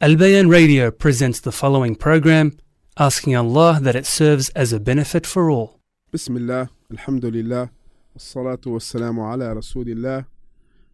[0.00, 2.58] Al Bayan Radio presents the following program,
[2.98, 5.78] asking Allah that it serves as a benefit for all.
[6.10, 7.70] Bismillah, Alhamdulillah,
[8.18, 10.26] Wassalatu wassalamu ala Rasulillah,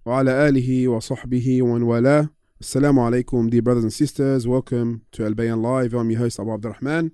[0.04, 2.30] wa ala alihi wa sahbihi wa wala.
[2.62, 4.46] Assalamu alaikum, dear brothers and sisters.
[4.46, 5.94] Welcome to Al Bayan Live.
[5.94, 7.12] I'm your host, Abu Abdurrahman.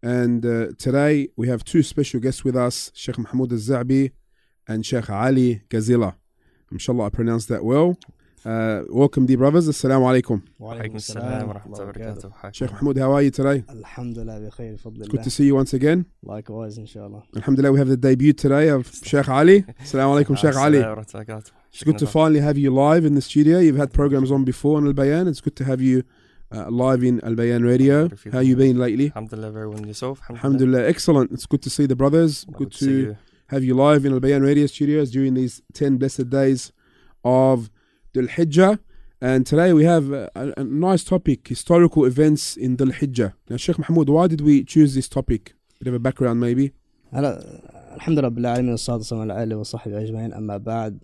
[0.00, 4.12] And uh, today we have two special guests with us, Sheikh Mahmoud Al Zohbi
[4.68, 6.14] and Sheikh Ali Gaziler.
[6.70, 7.98] Inshallah, I pronounced that well.
[8.45, 13.21] uh, welcome dear brothers Assalamu alaikum وعليكم السلام ورحمة الله وبركاته Sheikh Mahmoud how are
[13.21, 16.85] you today الحمد لله بخير بفضل good الله to see you once again likewise إن
[16.85, 20.83] شاء الله Alhamdulillah we have the debut today of Sheikh Ali Assalamu alaikum Sheikh Ali
[21.75, 23.59] It's good to finally have you live in the studio.
[23.59, 25.27] You've had programs on before on Al Bayan.
[25.27, 26.03] It's good to have you
[26.49, 28.07] uh, live in Al Bayan Radio.
[28.31, 29.07] How you been lately?
[29.07, 31.31] Alhamdulillah very well yourself Alhamdulillah, excellent.
[31.33, 32.45] It's good to see the brothers.
[32.45, 36.71] Good to have you live in Al Bayan Radio Studios during these 10 blessed days
[37.25, 37.69] of
[38.13, 38.79] Dhul Hijjah.
[39.21, 43.33] And today we have a, a, a nice topic historical events in Dhul Hijjah.
[43.49, 45.53] Now, Sheikh Mahmoud, why did we choose this topic?
[45.79, 46.73] Bit of a background, maybe.
[47.13, 47.61] هلا
[47.95, 50.99] الحمد لله رب العالمين والصلاة والسلام على آله وصحبه أجمعين أما بعد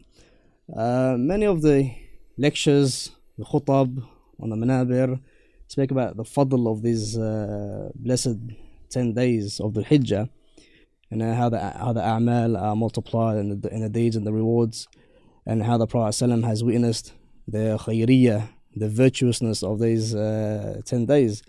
[0.74, 1.92] uh, many of the
[2.38, 4.04] lectures the khutab
[4.40, 5.20] on the manabir
[5.68, 8.40] speak about the fadl of these uh, blessed
[8.90, 10.30] 10 days of the Hijjah
[11.12, 14.26] and uh, how the how the a'mal are multiplied in the, in the deeds and
[14.26, 14.88] the rewards
[15.47, 17.13] and how the Prophet ﷺ has witnessed
[17.47, 21.43] the khayriyah, the virtuousness of these uh, 10 days.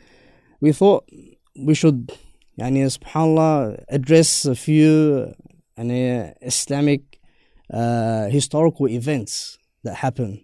[0.61, 1.09] We thought
[1.57, 2.11] we should,
[2.59, 5.33] yani, subhanAllah, address a few
[5.77, 7.19] yani, Islamic
[7.73, 10.43] uh, historical events that happened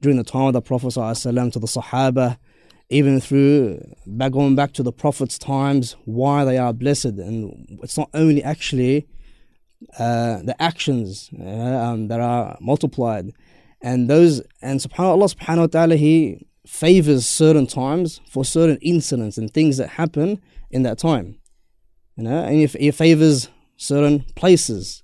[0.00, 2.38] during the time of the Prophet ﷺ to the Sahaba,
[2.90, 7.06] even through back going back to the Prophet's times, why they are blessed.
[7.06, 9.08] And it's not only actually
[9.98, 13.32] uh, the actions uh, um, that are multiplied.
[13.82, 19.52] And those and subhanAllah subhanahu wa ta'ala he favors certain times for certain incidents and
[19.52, 21.38] things that happen in that time.
[22.16, 25.02] You know, and he favors certain places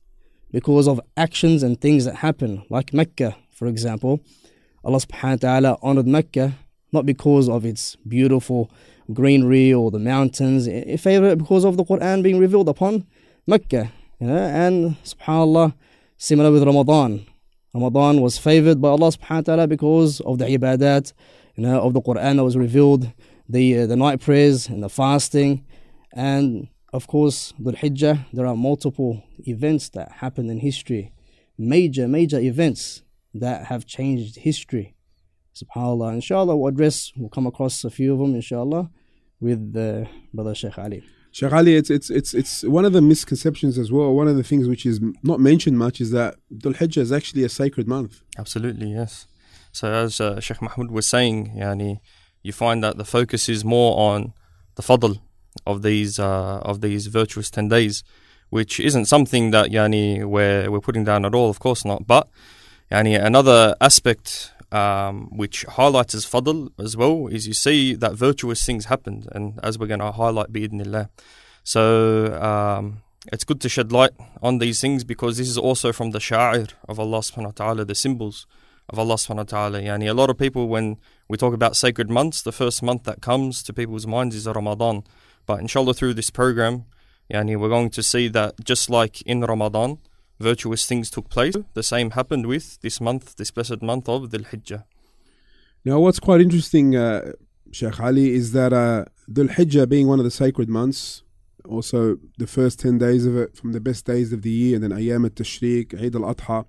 [0.51, 4.21] because of actions and things that happen, like Mecca, for example.
[4.85, 6.55] Allah subhanahu wa ta'ala honored Mecca
[6.93, 8.71] not because of its beautiful
[9.13, 13.07] greenery or the mountains, he favored it because of the Quran being revealed upon
[13.47, 13.93] Mecca.
[14.21, 15.73] And subhanAllah,
[16.19, 17.27] similar with Ramadan.
[17.73, 21.13] Ramadan was favored by Allah subhanahu wa ta'ala because of the ibadat,
[21.57, 23.11] you know, of the Quran that was revealed,
[23.49, 25.65] the uh, the night prayers and the fasting,
[26.13, 28.27] and of course Dhul Hijjah.
[28.33, 31.13] There are multiple events that happened in history,
[31.57, 33.03] major major events
[33.33, 34.95] that have changed history.
[35.55, 36.13] Subhanallah.
[36.15, 37.13] Inshallah, we'll address.
[37.17, 38.35] We'll come across a few of them.
[38.35, 38.91] Inshallah,
[39.41, 40.05] with uh,
[40.35, 41.05] brother Sheikh Ali.
[41.33, 44.13] Sheikh Ali, it's it's it's it's one of the misconceptions as well.
[44.13, 47.45] One of the things which is not mentioned much is that Dhul Hijjah is actually
[47.45, 48.23] a sacred month.
[48.37, 49.27] Absolutely, yes.
[49.73, 52.01] So as uh, Sheikh Mahmoud was saying, yani,
[52.43, 54.33] you find that the focus is more on
[54.75, 55.21] the fadl
[55.67, 58.03] of these uh, of these virtuous ten days,
[58.49, 61.49] which isn't something that yani we're we're putting down at all.
[61.49, 62.09] Of course not.
[62.09, 62.29] But
[62.91, 68.65] yani another aspect um, which highlights as fadl as well is you see that virtuous
[68.65, 71.09] things happened, and as we're going to highlight bi'idnillah.
[71.65, 76.13] So um, it's good to shed light on these things because this is also from
[76.13, 78.47] the sha'ir of Allah subhanahu wa ta'ala, the symbols
[78.89, 79.81] of Allah subhanahu wa ta'ala.
[79.81, 80.99] Yani a lot of people when
[81.29, 85.05] we talk about sacred months, the first month that comes to people's minds is Ramadan.
[85.47, 86.87] But inshallah through this program,
[87.33, 89.99] yani we're going to see that just like in Ramadan,
[90.41, 91.55] virtuous things took place.
[91.75, 94.85] The same happened with this month, this blessed month of Dhul Hijjah.
[95.85, 97.33] Now, what's quite interesting, uh,
[97.71, 101.23] Sheikh Ali, is that uh, Dhul Hijjah being one of the sacred months,
[101.69, 104.85] also the first 10 days of it from the best days of the year, and
[104.85, 106.67] then Ayyam al Tashriq, Eid al Adha,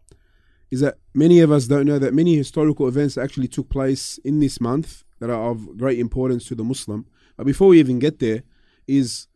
[0.70, 4.40] is that many of us don't know that many historical events actually took place in
[4.40, 7.06] this month that are of great importance to the Muslim.
[7.38, 8.44] But before we even get there,
[8.88, 9.28] is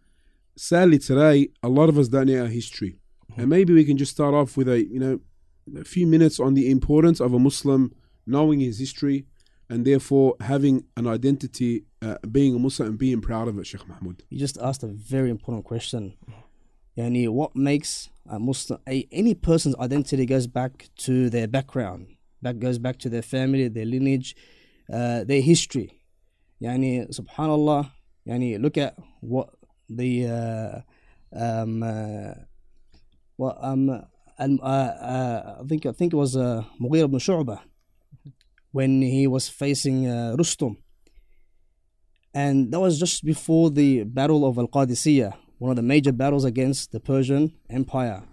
[0.56, 2.98] sadly today, a lot of us don't know our history.
[3.38, 5.20] And maybe we can just start off with a you know
[5.80, 7.94] a few minutes on the importance of a Muslim
[8.26, 9.26] knowing his history
[9.70, 13.88] and therefore having an identity, uh, being a Muslim and being proud of it, Sheikh
[13.88, 14.24] Mahmoud.
[14.30, 16.14] You just asked a very important question.
[16.98, 22.08] Yani, what makes a Muslim, a, any person's identity goes back to their background,
[22.42, 24.36] that goes back to their family, their lineage,
[24.92, 26.00] uh, their history.
[26.62, 27.92] Yani, subhanallah,
[28.28, 29.50] yani, look at what
[29.90, 30.82] the uh,
[31.34, 32.34] um, uh,
[33.38, 34.04] well, um, uh,
[34.40, 37.62] uh, I think I think it was uh, Mughir ibn Shu'bah
[38.72, 40.78] when he was facing uh, Rustum,
[42.34, 46.44] and that was just before the battle of Al Qadisiyah, one of the major battles
[46.44, 48.24] against the Persian Empire.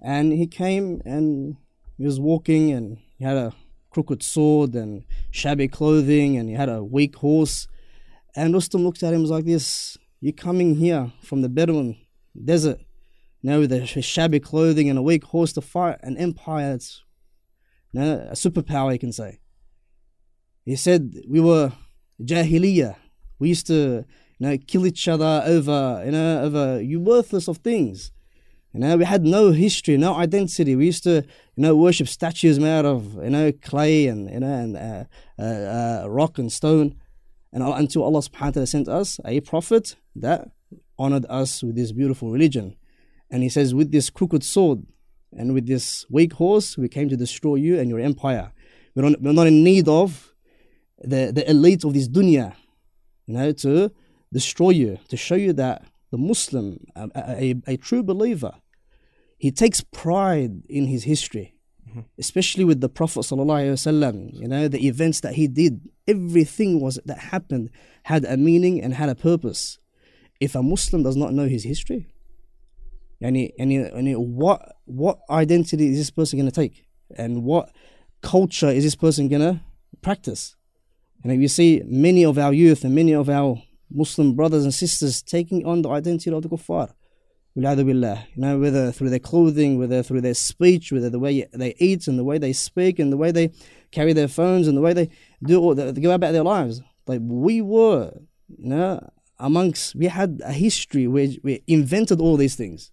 [0.00, 1.56] And he came and
[1.98, 3.52] he was walking, and he had a
[3.90, 7.68] crooked sword and shabby clothing, and he had a weak horse.
[8.36, 11.96] And Rustum looked at him was like this You're coming here from the Bedouin
[12.42, 12.80] desert,
[13.44, 17.02] now with a shabby clothing and a weak horse to fight an empire that's
[17.94, 19.38] a superpower, you can say.
[20.64, 21.72] He said, We were
[22.22, 22.96] Jahiliyyah.
[23.38, 24.06] We used to
[24.38, 28.10] you know, kill each other over, you know, over you worthless of things.
[28.72, 30.74] You know, we had no history, no identity.
[30.74, 31.16] We used to,
[31.54, 35.04] you know, worship statues made out of, you know, clay and, you know, and uh,
[35.38, 36.96] uh, uh, rock and stone.
[37.52, 40.48] And until Allah subhanahu wa ta'ala sent us a prophet that
[40.98, 42.76] honored us with this beautiful religion.
[43.34, 44.86] And he says, with this crooked sword
[45.36, 48.52] and with this weak horse, we came to destroy you and your empire.
[48.94, 50.32] We're not, we're not in need of
[51.02, 52.54] the, the elite of this dunya,
[53.26, 53.90] you know, to
[54.32, 58.52] destroy you, to show you that the Muslim, a, a, a true believer,
[59.36, 61.56] he takes pride in his history,
[61.90, 62.02] mm-hmm.
[62.16, 67.18] especially with the Prophet ﷺ, you know, the events that he did, everything was that
[67.18, 67.70] happened
[68.04, 69.80] had a meaning and had a purpose.
[70.38, 72.06] If a Muslim does not know his history,
[73.24, 76.86] and and what what identity is this person to take,
[77.16, 77.70] and what
[78.22, 79.60] culture is this person to
[80.02, 80.56] practice?
[81.22, 84.74] And if you see many of our youth and many of our Muslim brothers and
[84.74, 86.92] sisters taking on the identity of the kuffar,
[87.56, 88.26] billah.
[88.34, 92.06] You know, whether through their clothing, whether through their speech, whether the way they eat
[92.08, 93.52] and the way they speak and the way they
[93.90, 95.08] carry their phones and the way they
[95.42, 96.82] do all, they go about their lives.
[97.06, 98.12] Like we were,
[98.58, 102.90] you know, amongst, we had a history where we invented all these things.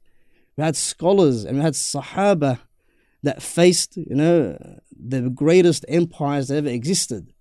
[0.62, 2.60] We had scholars and we had Sahaba
[3.24, 4.56] that faced, you know,
[4.92, 7.34] the greatest empires that ever existed.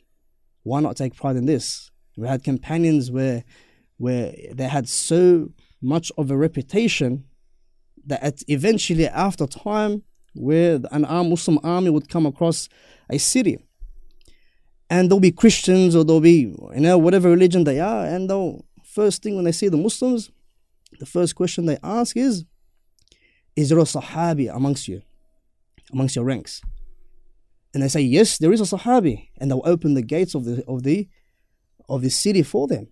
[0.62, 1.90] Why not take pride in this?
[2.16, 3.44] We had companions where,
[3.98, 5.50] where they had so
[5.82, 7.24] much of a reputation
[8.06, 10.02] that eventually after time
[10.32, 12.70] where an Muslim army would come across
[13.10, 13.58] a city
[14.88, 18.64] and there'll be Christians or there'll be you know whatever religion they are and they'll
[18.82, 20.30] first thing when they see the Muslims
[20.98, 22.46] the first question they ask is
[23.60, 25.02] is there a Sahabi amongst you
[25.92, 26.62] amongst your ranks
[27.74, 30.64] and they say yes there is a Sahabi and they'll open the gates of the
[30.66, 31.08] of the
[31.88, 32.88] of the city for them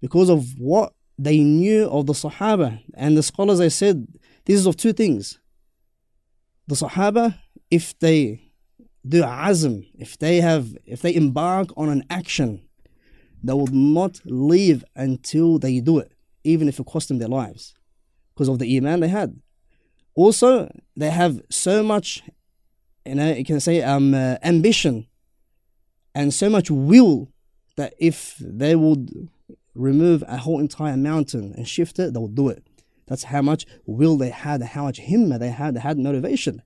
[0.00, 2.80] because of what they knew of the Sahaba.
[2.94, 4.06] And the scholars they said
[4.44, 5.38] this is of two things.
[6.68, 7.38] The Sahaba,
[7.70, 8.52] if they
[9.06, 12.62] do azm, if they have if they embark on an action,
[13.42, 16.12] they will not leave until they do it,
[16.44, 17.74] even if it cost them their lives,
[18.34, 19.40] because of the iman they had.
[20.18, 22.24] Also, they have so much,
[23.06, 25.06] you know, you can say um, uh, ambition
[26.12, 27.28] and so much will
[27.76, 29.28] that if they would
[29.76, 32.64] remove a whole entire mountain and shift it, they'll do it.
[33.06, 36.62] That's how much will they had, how much himma they had, they had motivation.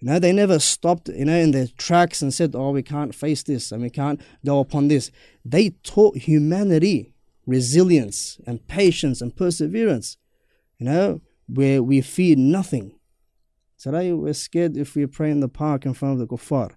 [0.00, 3.14] You know, they never stopped, you know, in their tracks and said, oh, we can't
[3.14, 5.12] face this and we can't go upon this.
[5.44, 7.14] They taught humanity
[7.46, 10.16] resilience and patience and perseverance,
[10.78, 11.20] you know,
[11.54, 12.94] where we fear nothing.
[13.78, 16.70] Today, we're scared if we pray in the park in front of the kuffar.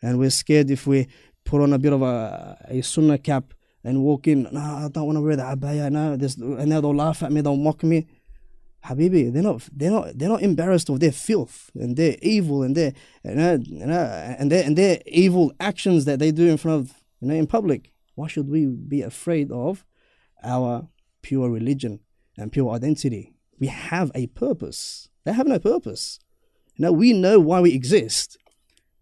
[0.00, 1.08] And we're scared if we
[1.44, 3.52] put on a bit of a, a sunnah cap
[3.84, 6.80] and walk in, no, I don't want to wear the abaya, no, this, and now
[6.80, 8.06] they'll laugh at me, they'll mock me.
[8.84, 12.76] Habibi, they're not, they're not, they're not embarrassed of their filth and their evil and
[12.76, 12.92] their,
[13.24, 16.80] you know, you know, and their and their evil actions that they do in front
[16.80, 17.92] of, you know, in public.
[18.16, 19.84] Why should we be afraid of
[20.42, 20.88] our
[21.22, 22.00] pure religion
[22.36, 23.31] and pure identity?
[23.62, 25.08] We have a purpose.
[25.22, 26.18] They have no purpose.
[26.74, 28.36] You know, we know why we exist.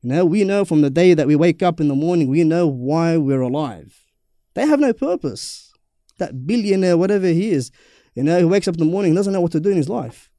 [0.02, 2.44] You know, we know from the day that we wake up in the morning, we
[2.44, 4.04] know why we're alive.
[4.52, 5.72] They have no purpose.
[6.18, 7.70] That billionaire, whatever he is,
[8.14, 9.88] you know, he wakes up in the morning, doesn't know what to do in his
[9.88, 10.30] life.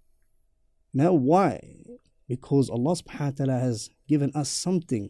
[0.93, 1.77] Now, why?
[2.27, 5.09] Because Allah subhanahu wa ta'ala has given us something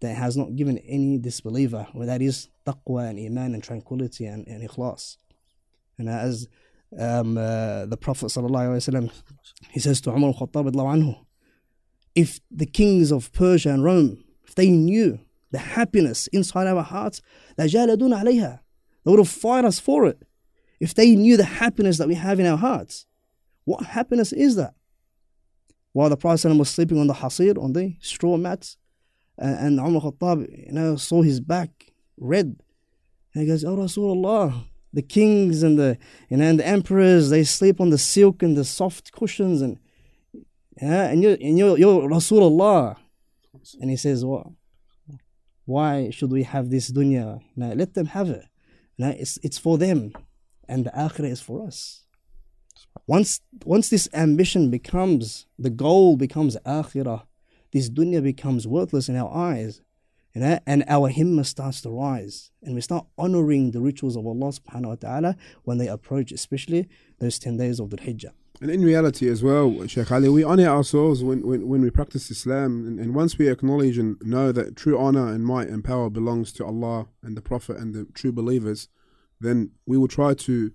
[0.00, 4.48] that has not given any disbeliever, where that is taqwa and iman and tranquility and,
[4.48, 5.18] and ikhlas.
[5.98, 6.48] And as
[6.97, 9.11] um, uh, the Prophet وسلم,
[9.71, 11.25] he says to Umar al-Khattab anhu,
[12.13, 15.19] if the kings of Persia and Rome, if they knew
[15.51, 17.21] the happiness inside our hearts,
[17.57, 18.59] لَجَالَدُونَ عَلَيْهَا
[19.03, 20.21] They would have fought us for it.
[20.79, 23.05] If they knew the happiness that we have in our hearts.
[23.65, 24.75] What happiness is that?
[25.93, 28.77] While the Prophet was sleeping on the hasir, on the straw mats,
[29.37, 32.57] and, and Umar Khattab, you know, saw his back red.
[33.33, 37.44] And he goes, Oh Rasulullah, the kings and the you know and the emperors, they
[37.44, 39.78] sleep on the silk and the soft cushions and
[40.80, 42.96] yeah, and you and you're, you're Rasulullah.
[43.80, 44.46] And he says, What?
[45.66, 47.40] Why should we have this dunya?
[47.54, 48.44] Now let them have it.
[48.98, 50.12] Now it's it's for them,
[50.68, 52.04] and the akhirah is for us.
[53.06, 57.24] Once once this ambition becomes the goal becomes akhirah,
[57.72, 59.82] this dunya becomes worthless in our eyes.
[60.34, 62.52] You know, and our himma starts to rise.
[62.62, 66.88] And we start honoring the rituals of Allah subhanahu wa ta'ala when they approach, especially
[67.18, 68.32] those 10 days of the Hijjah.
[68.60, 72.30] And in reality as well, Sheikh Ali, we honor ourselves when, when, when we practice
[72.30, 72.86] Islam.
[72.86, 76.52] And, and once we acknowledge and know that true honor and might and power belongs
[76.52, 78.88] to Allah and the Prophet and the true believers,
[79.40, 80.72] then we will try to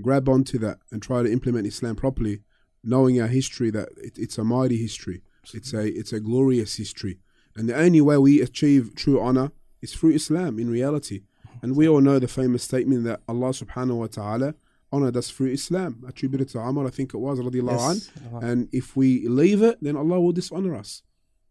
[0.00, 2.40] grab onto that and try to implement Islam properly,
[2.84, 7.18] knowing our history that it, it's a mighty history, it's a it's a glorious history,
[7.58, 9.50] and the only way we achieve true honor
[9.82, 11.18] is through Islam in reality.
[11.62, 14.54] And we all know the famous statement that Allah Subhanahu wa Taala
[14.92, 18.10] honored us through Islam, attributed to Umar, I think it was, radiallahu Yes.
[18.32, 18.44] an.
[18.48, 21.02] And if we leave it, then Allah will dishonor us.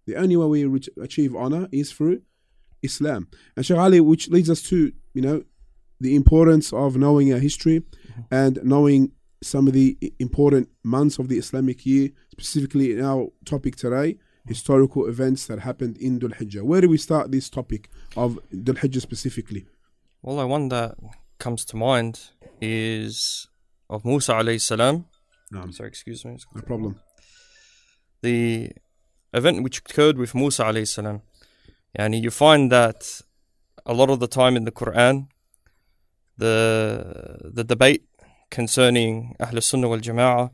[0.05, 2.21] The only way we achieve honor is through
[2.81, 3.27] Islam.
[3.55, 5.43] And Shaykh Ali, which leads us to, you know,
[5.99, 7.83] the importance of knowing our history
[8.31, 9.11] and knowing
[9.43, 14.17] some of the important months of the Islamic year, specifically in our topic today,
[14.47, 16.63] historical events that happened in Dhul Hijjah.
[16.63, 19.65] Where do we start this topic of Dhul Hijjah specifically?
[20.21, 20.95] Well, the one that
[21.39, 22.13] comes to mind
[22.61, 23.47] is
[23.89, 25.05] of Musa alayhi salam.
[25.51, 26.37] No, Sorry, excuse me.
[26.55, 26.99] no problem.
[28.21, 28.71] the
[29.33, 31.21] event which occurred with Musa alayhi salam.
[31.97, 33.21] Yani you find that
[33.85, 35.27] a lot of the time in the Quran,
[36.37, 38.03] the the debate
[38.49, 40.51] concerning Ahl Sunnah wal Jama'ah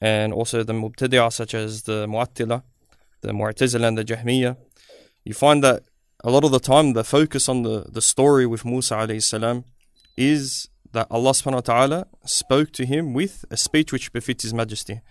[0.00, 2.62] and also the Mubtadi'ah such as the Mu'attila,
[3.21, 4.57] the Mu'tazila and the Jahmiyyah,
[5.23, 5.83] you find that
[6.23, 9.65] a lot of the time the focus on the, the story with Musa alayhi salam
[10.15, 14.53] is that Allah subhanahu wa ta'ala spoke to him with a speech which befits his
[14.53, 15.01] majesty.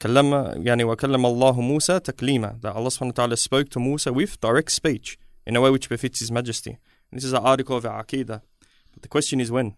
[0.00, 4.40] كلم يعني وكلم الله موسى تكليما that Allah subhanahu wa ta'ala spoke to Musa with
[4.40, 6.78] direct speech in a way which befits his majesty.
[7.10, 8.42] And this is an article of Aqidah.
[8.92, 9.76] But the question is when?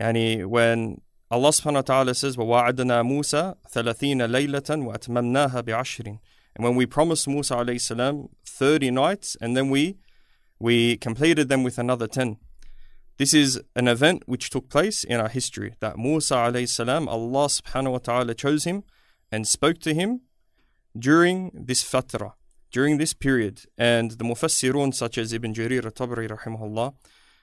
[0.00, 6.76] يعني when Allah subhanahu wa ta'ala says وَوَعَدْنَا مُوسَى ثَلَثِينَ لَيْلَةً وَأَتْمَمْنَاهَا بِعَشْرٍ And when
[6.76, 9.96] we promised Musa alayhi salam 30 nights and then we
[10.58, 12.38] we completed them with another 10.
[13.18, 17.46] This is an event which took place in our history that Musa alayhi salam, Allah
[17.46, 18.84] subhanahu wa ta'ala chose him
[19.32, 20.22] and spoke to him
[20.98, 22.32] during this fatra,
[22.70, 23.62] during this period.
[23.76, 26.94] And the Mufassirun, such as Ibn Jarir al-Tabri rahimahullah,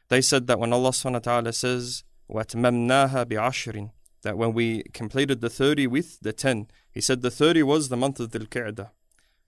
[0.09, 3.91] they said that when Allah subhanahu wa ta'ala says, وَأَتْمَمْنَاهَا بِعَشْرٍ
[4.23, 7.97] That when we completed the 30 with the 10, he said the 30 was the
[7.97, 8.89] month of Dhul Qa'dah,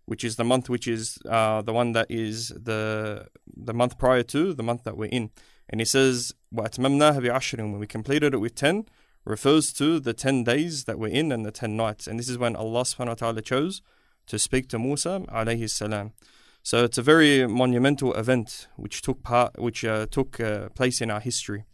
[0.05, 4.23] which is the month which is uh, the one that is the the month prior
[4.23, 5.31] to the month that we're in.
[5.69, 8.85] And he says, وَأَتْمَمْنَاهَ بِعَشْرٍ When we completed it with 10,
[9.25, 12.05] refers to the 10 days that we're in and the 10 nights.
[12.07, 13.81] And this is when Allah subhanahu wa ta'ala chose
[14.27, 16.13] to speak to Musa alayhi salam.
[16.61, 21.11] So it's a very monumental event which took part, which uh, took uh, place in
[21.11, 21.65] our history.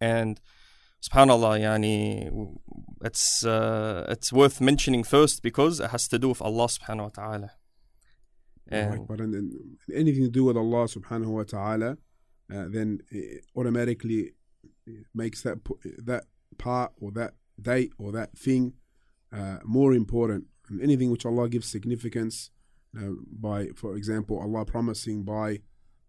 [0.00, 0.40] And
[1.02, 2.58] subhanallah, yani,
[3.02, 7.08] it's, uh, it's worth mentioning first because it has to do with Allah subhanahu wa
[7.08, 7.50] ta'ala.
[8.68, 9.52] And But and, and
[9.94, 11.98] anything to do with Allah subhanahu wa ta'ala,
[12.52, 14.32] uh, then it automatically
[15.14, 15.58] makes that
[16.04, 16.24] that
[16.58, 18.74] part or that date or that thing
[19.32, 20.46] uh, more important.
[20.68, 22.50] And anything which Allah gives significance
[22.96, 25.60] uh, by, for example, Allah promising by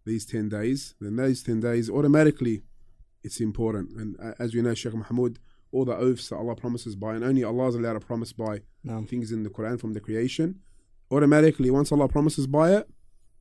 [0.04, 2.62] these 10 days, then those 10 days automatically
[3.26, 3.86] it's important.
[4.00, 5.38] And as we know, Sheikh Mahmoud,
[5.72, 8.54] all the oaths that Allah promises by, and only Allah is allowed to promise by
[8.84, 9.02] No.
[9.12, 10.48] things in the Quran from the creation,
[11.10, 12.88] automatically once Allah promises by it,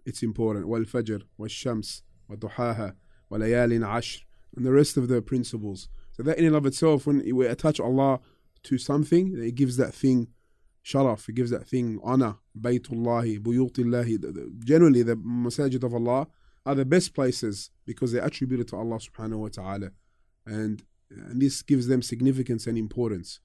[0.05, 0.67] it's important.
[0.67, 2.95] Wal Fajr, Wal Shams, Wal Duhaha,
[3.29, 4.21] Wal Layalin Ashr,
[4.55, 5.87] and the rest of the principles.
[6.13, 8.19] So that in and of itself, when we attach Allah
[8.63, 10.27] to something, it gives that thing
[10.83, 12.35] sharaf, it gives that thing honor.
[12.59, 14.63] Baytullahi, Buyutillahi.
[14.63, 16.27] Generally, the masajid of Allah
[16.65, 19.91] are the best places because they're attributed to Allah subhanahu wa ta'ala.
[20.45, 23.39] And, and this gives them significance and importance.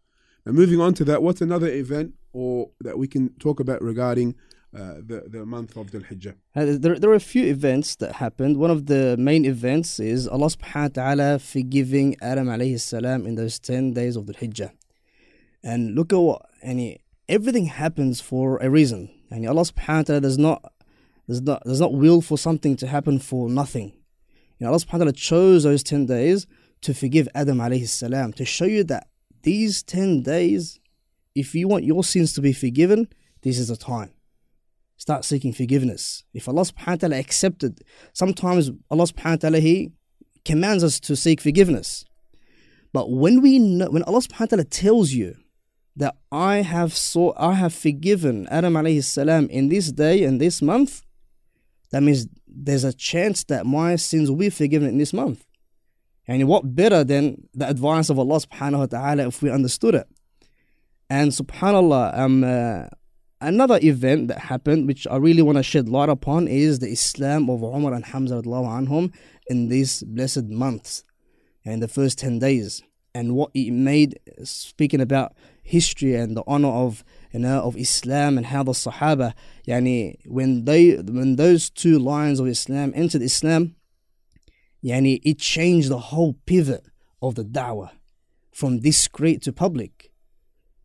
[0.44, 4.36] Now, moving on to that, what's another event or that we can talk about regarding
[4.74, 6.34] uh, the the month of Dhul Hijjah?
[6.54, 8.56] Uh, There, there are a few events that happened.
[8.56, 13.34] One of the main events is Allah subhanahu wa ta'ala forgiving Adam alayhi salam in
[13.34, 14.70] those 10 days of the Hijjah.
[15.62, 16.96] And look at what, and
[17.28, 19.10] everything happens for a reason.
[19.30, 20.72] And Allah subhanahu wa ta'ala does not,
[21.30, 23.92] does not, does not will for something to happen for nothing.
[24.58, 26.46] You know, Allah subhanahu wa ta'ala chose those 10 days
[26.82, 29.08] to forgive Adam alayhi salam, to show you that
[29.42, 30.78] these 10 days,
[31.34, 33.08] if you want your sins to be forgiven,
[33.42, 34.12] this is the time
[35.00, 36.24] start seeking forgiveness.
[36.34, 37.80] If Allah subhanahu wa ta'ala accepted,
[38.12, 39.92] sometimes Allah subhanahu wa ta'ala He
[40.44, 42.04] commands us to seek forgiveness.
[42.92, 45.36] But when we know, when Allah subhanahu wa ta'ala tells you
[45.96, 50.60] that I have sought, I have forgiven Adam alayhi salam in this day and this
[50.60, 51.02] month,
[51.90, 55.44] that means there's a chance that my sins will be forgiven in this month.
[56.26, 60.08] And what better than the advice of Allah subhanahu wa ta'ala if we understood it?
[61.08, 62.86] And subhanAllah, um, uh,
[63.40, 67.50] another event that happened, which I really want to shed light upon, is the Islam
[67.50, 69.12] of Umar and Hamza anhum
[69.48, 71.02] in these blessed months
[71.64, 72.82] and in the first 10 days.
[73.12, 77.02] And what it made, speaking about history and the honor of
[77.32, 79.34] you know of Islam and how the Sahaba,
[79.66, 83.76] yani, when they when those two lines of Islam entered Islam,
[84.84, 86.84] yani, it changed the whole pivot
[87.22, 87.90] of the da'wah
[88.52, 90.10] from discreet to public.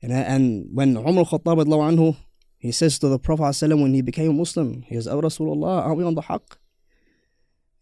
[0.01, 2.15] And, and when Umar al-Khattab anhu,
[2.57, 5.97] he says to the Prophet ﷺ when he became Muslim, he goes, Oh Rasulullah, aren't
[5.97, 6.57] we on the haqq?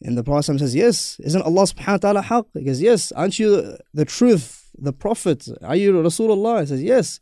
[0.01, 1.19] And the Prophet says, Yes.
[1.21, 2.45] Isn't Allah subhanahu wa ta'ala haqq?
[2.53, 3.11] He goes, Yes.
[3.13, 5.47] Aren't you the truth, the Prophet?
[5.63, 6.61] Are you Rasulullah?
[6.61, 7.19] He says, Yes.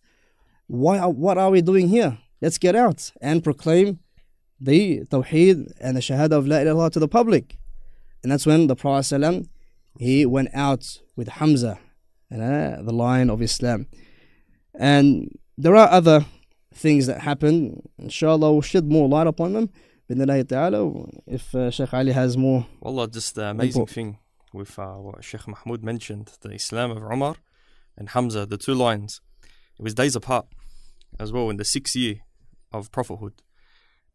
[0.72, 2.18] Why, what are we doing here?
[2.42, 4.00] Let's get out and proclaim
[4.58, 7.58] the Tawheed and the Shahada of La ilaha to the public.
[8.24, 9.50] And that's when the Prophet ﷺ,
[10.00, 11.78] he went out with Hamza,
[12.30, 13.88] you know, the lion of Islam.
[14.74, 16.26] And there are other
[16.74, 17.82] things that happen.
[17.98, 19.70] Inshallah, we'll shed more light upon them.
[20.08, 22.66] Ta'ala, if uh, Sheikh Ali has more.
[22.82, 24.20] Allah, just the amazing thing
[24.54, 27.36] with uh, what Sheikh Mahmoud mentioned, the Islam of Umar
[27.98, 29.20] and Hamza, the two lines,
[29.78, 30.48] it was days apart
[31.20, 32.18] as well in the sixth year
[32.72, 33.34] of prophethood.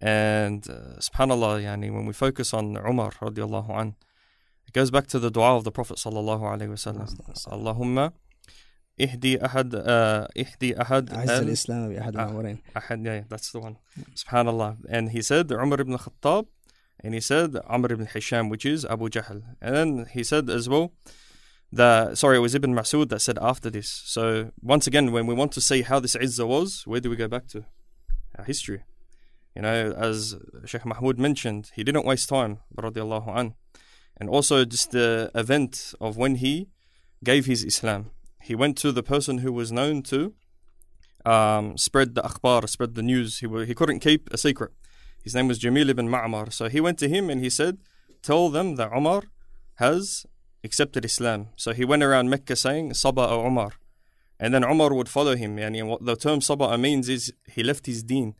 [0.01, 3.97] And uh, subhanAllah, yani, when we focus on Umar radiallahu an,
[4.67, 7.09] it goes back to the dua of the Prophet sallallahu alayhi wasallam.
[7.49, 8.13] Allahumma
[8.99, 11.13] ihdi ahad, uh, ihdi ahad.
[11.13, 13.79] Al Islam bi ah, ahad al Ahad, yeah, that's the one.
[14.15, 14.79] SubhanAllah.
[14.89, 16.47] And he said, Umar ibn Khattab,
[17.01, 19.43] and he said, Amr ibn Hisham, which is Abu Jahl.
[19.61, 20.93] And then he said as well,
[21.73, 24.03] that, sorry, it was Ibn Mas'ud that said after this.
[24.05, 27.17] So once again, when we want to see how this Izzah was, where do we
[27.17, 27.65] go back to?
[28.39, 28.85] Our history.
[29.55, 33.55] You know, as Sheikh Mahmoud mentioned, he didn't waste time, radiallahu an.
[34.19, 36.69] And also just the event of when he
[37.25, 38.11] gave his Islam.
[38.43, 40.35] He went to the person who was known to
[41.25, 43.39] um, spread the akhbar, spread the news.
[43.39, 44.73] He, he couldn't keep a secret.
[45.23, 46.53] His name was Jamil ibn Ma'mar.
[46.53, 47.79] So he went to him and he said,
[48.23, 49.23] Tell them that Umar
[49.77, 50.25] has
[50.65, 51.49] accepted Islam.
[51.57, 53.73] So he went around Mecca saying, Saba'a Umar.
[54.39, 55.59] And then Umar would follow him.
[55.59, 58.35] And what the term Saba'a means is he left his deen.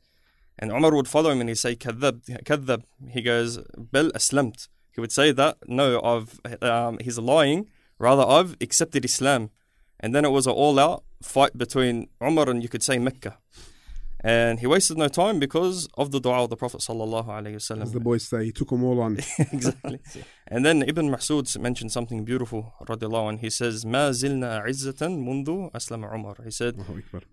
[0.59, 2.83] And Umar would follow him and he'd say, Kadhab, Kadhab.
[3.11, 4.69] He goes, Bel Aslamt.
[4.93, 7.69] He would say that, no, I've, um, he's lying.
[7.99, 9.51] Rather, I've accepted Islam.
[10.01, 13.39] And then it was an all out fight between Umar and you could say Mecca.
[14.21, 16.81] And he wasted no time because of the dua of the Prophet.
[16.81, 19.19] sallallahu alaihi As the boys say, he took them all on.
[19.39, 20.01] exactly.
[20.49, 23.41] And then Ibn Masud mentioned something beautiful, radiallahu Anhu.
[23.41, 26.75] He says, "Ma zilna عزة منذ أسلم Umar." He said,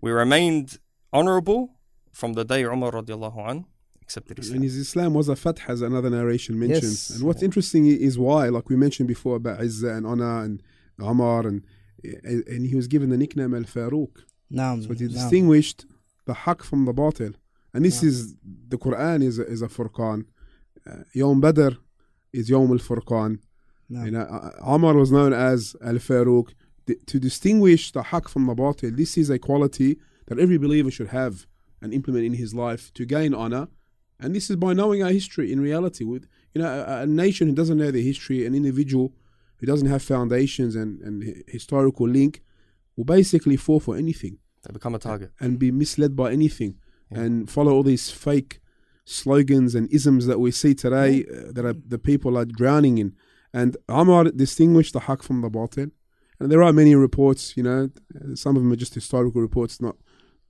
[0.00, 0.78] "We remained
[1.12, 1.76] honorable
[2.12, 3.64] from the day Umar radiallahu Anhu
[4.02, 6.82] accepted Islam." And his Islam was a fatah, as another narration mentions.
[6.82, 7.10] Yes.
[7.10, 10.62] And what's interesting is why, like we mentioned before about izzah and honor and
[11.00, 11.62] Umar, and
[12.02, 14.14] and he was given the nickname Al Faruq.
[14.52, 15.86] Naam, so he distinguished
[16.26, 17.34] the haq from the batil.
[17.72, 18.34] And this is
[18.68, 20.26] the Quran is a, is a furqan.
[20.86, 21.70] Uh, Yom Badr
[22.34, 23.38] is Yom al Furqan.
[23.88, 24.04] No.
[24.04, 26.52] You know, uh, was known as Al Faruq.
[27.06, 31.08] To distinguish the haq from the batil, this is a quality that every believer should
[31.08, 31.46] have
[31.80, 33.68] and implement in his life to gain honor.
[34.20, 36.04] And this is by knowing our history in reality.
[36.04, 39.14] With you know, a, a nation who doesn't know their history, an individual
[39.58, 42.42] who doesn't have foundations and, and historical link,
[42.96, 44.38] will basically fall for anything.
[44.62, 46.76] They become a target and be misled by anything
[47.10, 47.20] yeah.
[47.20, 48.60] and follow all these fake
[49.04, 53.14] slogans and isms that we see today uh, that are, the people are drowning in.
[53.52, 55.90] And Umar distinguished the haq from the batil.
[56.40, 57.90] And there are many reports, you know,
[58.34, 59.96] some of them are just historical reports, not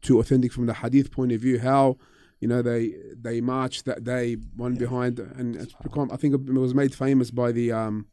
[0.00, 1.98] too authentic from the hadith point of view, how,
[2.40, 6.52] you know, they they marched that day, one behind, and it's become, I think it
[6.52, 8.06] was made famous by the um,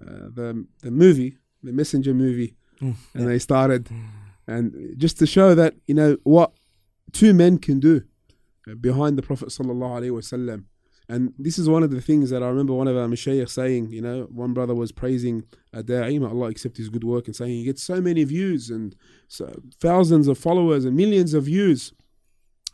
[0.00, 2.94] uh, the the movie, the Messenger movie, Mm.
[3.14, 3.88] and they started,
[4.48, 6.52] and just to show that you know what
[7.12, 8.02] two men can do
[8.80, 10.64] behind the Prophet sallallahu alaihi wasallam.
[11.06, 13.92] And this is one of the things that I remember one of our mashayikh saying,
[13.92, 17.36] you know, one brother was praising a da'i, may Allah accept his good work, and
[17.36, 18.96] saying he gets so many views and
[19.28, 21.92] so thousands of followers and millions of views.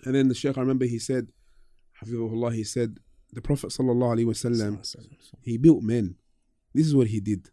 [0.05, 1.33] And then the Shaykh, I remember he said,
[2.00, 2.98] Hafizahullah, he said,
[3.33, 4.79] the Prophet sallallahu alaihi wasallam,
[5.42, 6.16] he built men.
[6.72, 7.50] This is what he did.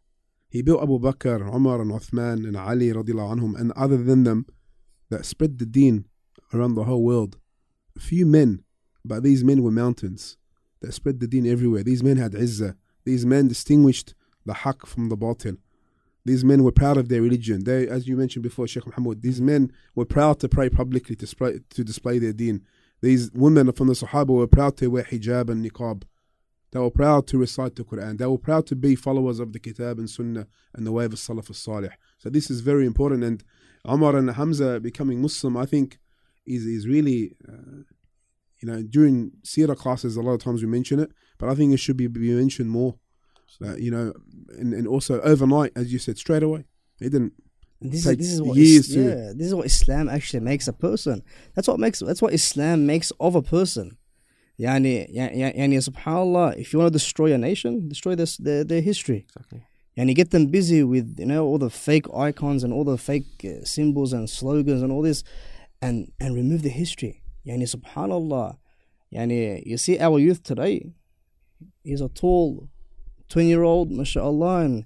[0.50, 4.45] He built Abu Bakr, Umar, and Uthman, and Ali radiallahu anhum, and other than them
[5.10, 6.06] that spread the deen
[6.54, 7.38] around the whole world.
[7.99, 8.63] Few men,
[9.03, 10.38] but these men were mountains
[10.81, 11.83] that spread the deen everywhere.
[11.83, 12.75] These men had izzah.
[13.05, 14.13] These men distinguished
[14.45, 15.57] the haq from the batil.
[16.25, 17.63] These men were proud of their religion.
[17.63, 21.19] They, as you mentioned before, Sheikh Muhammad, these men were proud to pray publicly to
[21.21, 22.65] display, to display their deen.
[23.01, 26.03] These women from the Sahaba were proud to wear hijab and niqab.
[26.71, 28.17] They were proud to recite the Quran.
[28.17, 31.12] They were proud to be followers of the Kitab and Sunnah and the way of
[31.12, 31.91] the Salaf al-Salih.
[32.17, 33.23] So this is very important.
[33.23, 33.43] And
[33.89, 35.97] Umar and Hamza becoming Muslim, I think,
[36.47, 37.83] is is really, uh,
[38.62, 41.73] you know, during Sira classes, a lot of times we mention it, but I think
[41.73, 42.95] it should be, be mentioned more.
[43.63, 44.13] Uh, you know,
[44.60, 46.65] and, and also overnight, as you said, straight away.
[46.99, 47.33] It didn't
[47.81, 50.67] this is this is what years is, to- yeah, this is what Islam actually makes
[50.67, 51.23] a person.
[51.55, 53.97] That's what makes that's what Islam makes of a person.
[54.60, 58.81] Yani, yani, yani subhanallah, if you want to destroy a nation, destroy this their, their
[58.81, 59.27] history.
[59.36, 59.62] Exactly.
[59.95, 62.97] And you get them busy with you know all the fake icons and all the
[62.97, 65.23] fake uh, symbols and slogans and all this,
[65.81, 67.21] and and remove the history.
[67.45, 68.57] Yani subhanallah,
[69.13, 70.91] yani you see our youth today.
[71.83, 72.69] He's a tall,
[73.29, 74.85] twenty year old, mashallah, and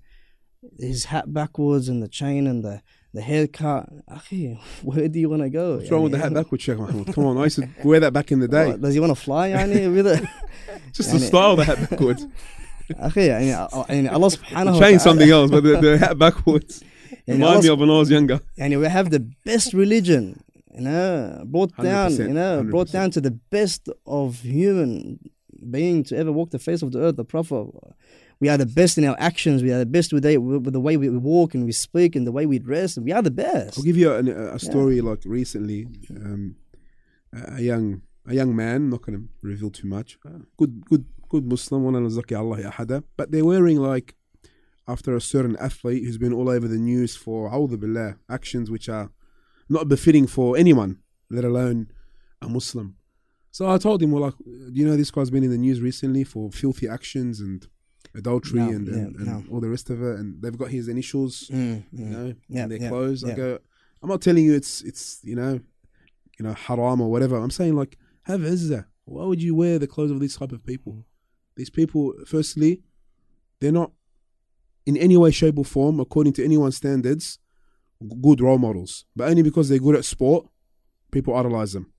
[0.80, 2.82] his hat backwards and the chain and the
[3.14, 3.90] the haircut.
[4.10, 5.78] Akhi, where do you want to go?
[5.78, 7.14] What's wrong with the Yani, hat backwards, Sheikh Mahmoud?
[7.14, 8.68] Come on, I used to wear that back in the day.
[8.68, 9.50] what, does he want to fly?
[9.52, 10.24] Yani with it?
[10.94, 12.26] Just the style of the hat backwards.
[12.92, 16.18] Akhi, yani, uh, yani Allah subhanahu wa Change ta'ala- something else, but the, the hat
[16.20, 16.84] backwards.
[17.28, 18.40] yani Remind Allah me of when I was younger.
[18.58, 22.72] and we have the best religion, you know, brought down, you know, 100%.
[22.72, 25.20] brought down to the best of human
[25.70, 27.68] being to ever walk the face of the earth, the Prophet.
[28.40, 29.62] We are the best in our actions.
[29.62, 32.46] We are the best with, the way we walk and we speak and the way
[32.48, 32.98] we dress.
[32.98, 33.78] We are the best.
[33.78, 35.04] I'll give you a, a, story yeah.
[35.04, 35.88] like recently.
[36.10, 36.56] Um,
[37.34, 40.18] a young a young man, not going to reveal too much.
[40.26, 40.30] Ah.
[40.58, 41.84] Good, good, good Muslim.
[43.18, 44.16] But they're wearing like
[44.88, 49.12] after a certain athlete who's been all over the news for billah, actions which are
[49.72, 51.92] not befitting for anyone, let alone
[52.42, 52.98] a Muslim.
[53.52, 55.82] So I told him, well, like, do you know this guy's been in the news
[55.82, 57.68] recently for filthy actions and
[58.16, 59.54] adultery No, and, and, yeah, and no.
[59.54, 62.10] all the rest of it, and they've got his initials Mm, you mm.
[62.10, 63.24] know, Yeah, in their yeah, clothes.
[63.24, 63.60] I go,
[64.02, 65.60] I'm not telling you it's it's you know,
[66.38, 67.38] you know, haram or whatever.
[67.38, 68.86] I'm saying like have izzah.
[69.06, 71.06] Why would you wear the clothes of these type of people?
[71.56, 72.82] These people, firstly,
[73.60, 73.92] they're not
[74.86, 77.40] in any way, shape, or form, according to anyone's standards,
[78.22, 80.48] good role models, but only because they're good at sport,
[81.12, 81.92] people idolize them.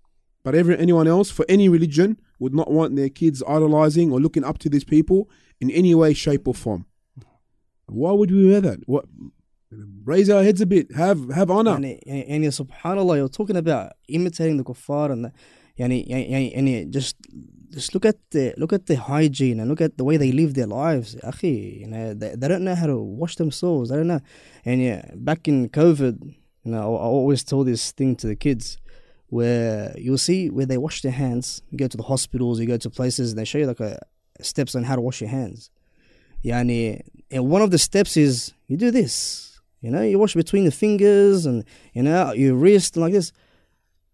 [0.45, 4.45] But every, anyone else for any religion would not want their kids idolizing or looking
[4.45, 6.87] up to these people in any way, shape, or form.
[7.87, 8.81] Why would we wear that?
[8.87, 9.05] What?
[10.05, 10.93] Raise our heads a bit.
[10.93, 11.77] Have have honor.
[11.77, 15.33] And, and, and subhanallah, you're talking about imitating the kuffar and the,
[15.79, 17.17] yani, yani, just
[17.73, 20.55] just look at the look at the hygiene and look at the way they live
[20.55, 21.15] their lives.
[21.17, 23.91] Akhi, you know, they, they don't know how to wash themselves.
[23.91, 24.21] They don't know.
[24.65, 26.23] And yeah, back in COVID,
[26.65, 28.79] you know, I, I always told this thing to the kids
[29.29, 31.63] where you'll see where they wash their hands.
[31.71, 33.99] You go to the hospitals, you go to places, and they show you like a,
[34.41, 35.71] steps on how to wash your hands.
[36.45, 39.61] Yani, and one of the steps is you do this.
[39.81, 43.33] You know, you wash between the fingers and you know your wrist and like this.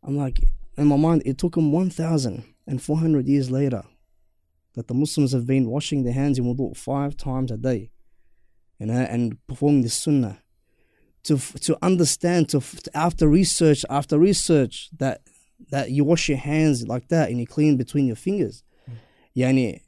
[0.03, 0.39] I'm like,
[0.77, 3.83] in my mind, it took them one thousand 1,400 years later
[4.75, 7.91] that the Muslims have been washing their hands in wudu five times a day,
[8.79, 10.39] you know, and performing the sunnah.
[11.25, 12.63] To to understand, to,
[12.95, 15.21] after research, after research that
[15.71, 18.63] that you wash your hands like that and you clean between your fingers.
[19.37, 19.81] Yani,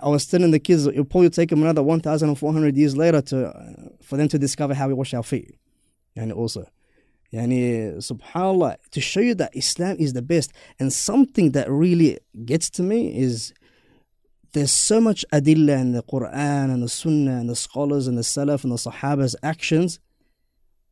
[0.00, 3.88] I was telling the kids it'll probably take them another 1,400 years later to uh,
[4.02, 5.58] for them to discover how we wash our feet.
[6.16, 6.66] Yani also.
[7.32, 10.52] Yani subhanallah to show you that Islam is the best.
[10.80, 13.52] And something that really gets to me is
[14.52, 18.22] there's so much adillah in the Quran and the Sunnah and the scholars and the
[18.22, 20.00] Salaf and the Sahaba's actions.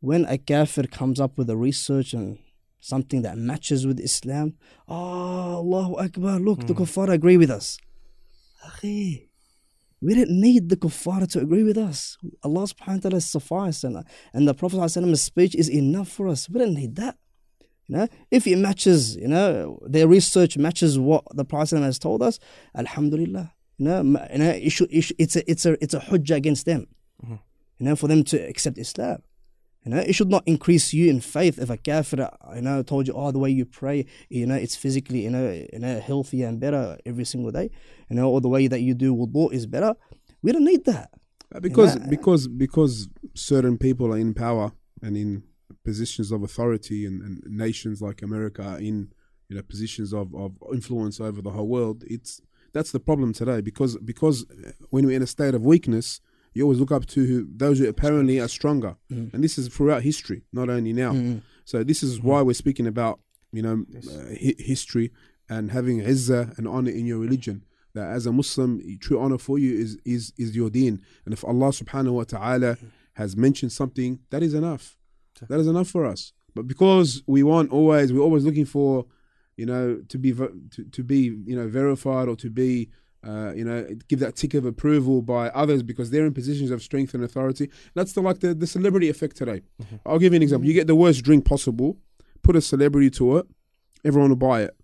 [0.01, 2.39] When a kafir comes up with a research and
[2.81, 4.55] something that matches with Islam,
[4.89, 6.83] oh Allahu Akbar, look, the hmm.
[6.83, 7.79] kuffar agree with us.
[8.67, 9.26] Akhi,
[10.01, 12.19] we didn't need the kuffar to agree with us.
[12.43, 16.49] Allah subhanahu wa ta'ala suffice and, and the Prophet Prophet's speech is enough for us.
[16.51, 17.17] We don't need that.
[17.89, 22.23] You know, if it matches, you know, their research matches what the Prophet has told
[22.23, 22.39] us,
[22.77, 23.53] Alhamdulillah.
[23.79, 26.37] You know, you know, it should, it should, it's a, it's a, it's a hujjah
[26.37, 26.89] against them.
[27.25, 27.35] Mm-hmm.
[27.79, 29.23] You know, for them to accept Islam.
[29.87, 33.07] You know, it should not increase you in faith if a kafir, you know, told
[33.07, 36.49] you, oh, the way you pray, you know, it's physically, you know, you know, healthier
[36.49, 37.71] and better every single day,
[38.11, 39.95] you know, or the way that you do wudu is better.
[40.43, 41.11] We don't need that.
[41.55, 42.07] Uh, because Yeah.
[42.11, 44.73] because because certain people are in power
[45.03, 45.45] and in
[45.85, 49.13] positions of authority and, and nations like America are in
[49.49, 52.41] you know positions of, of influence over the whole world it's
[52.73, 56.21] that's the problem today because because uh, when we're in a state of weakness
[56.57, 59.33] you always look up to who, those who apparently are stronger Mm.
[59.35, 61.13] and this is throughout history not only now
[61.71, 63.15] so this is why we're speaking about
[63.57, 65.07] you know uh, hi- history
[65.55, 67.57] and having izzah and honor in your religion
[67.97, 70.95] that as a Muslim, true honor for you is is is your deen.
[71.25, 72.73] And if Allah subhanahu wa ta'ala
[73.21, 74.85] has mentioned something, that is enough.
[75.51, 76.21] That is enough for us.
[76.55, 79.07] But because we want always, we're always looking for,
[79.57, 80.31] you know, to be
[80.75, 82.91] to, to be you know verified or to be
[83.27, 86.83] uh, you know give that tick of approval by others because they're in positions of
[86.83, 87.71] strength and authority.
[87.95, 89.63] That's the like the, the celebrity effect today.
[90.05, 90.67] I'll give you an example.
[90.67, 91.99] You get the worst drink possible,
[92.43, 93.47] put a celebrity to it,
[94.05, 94.77] everyone will buy it.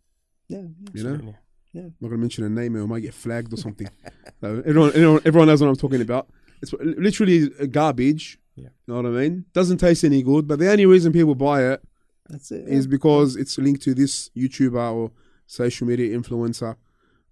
[0.48, 1.34] Yeah, You know,
[1.72, 1.82] Yeah.
[1.82, 3.88] I'm not going to mention a name or I might get flagged or something.
[4.40, 6.28] so everyone, everyone, everyone knows what I'm talking about.
[6.60, 8.38] It's literally garbage.
[8.56, 8.64] Yeah.
[8.86, 9.46] You know what I mean?
[9.54, 11.82] Doesn't taste any good, but the only reason people buy it
[12.28, 12.68] that's it.
[12.68, 15.10] is because it's linked to this YouTuber or
[15.46, 16.76] social media influencer,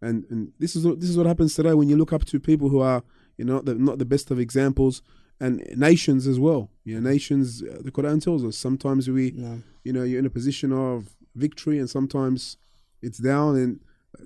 [0.02, 2.40] and and this is what this is what happens today when you look up to
[2.40, 3.02] people who are
[3.38, 5.02] you know the, not the best of examples
[5.42, 6.70] and nations as well.
[6.84, 7.62] You know, nations.
[7.62, 9.62] uh, The Quran tells us sometimes we no.
[9.84, 12.56] you know you're in a position of victory and sometimes
[13.02, 13.80] it's down and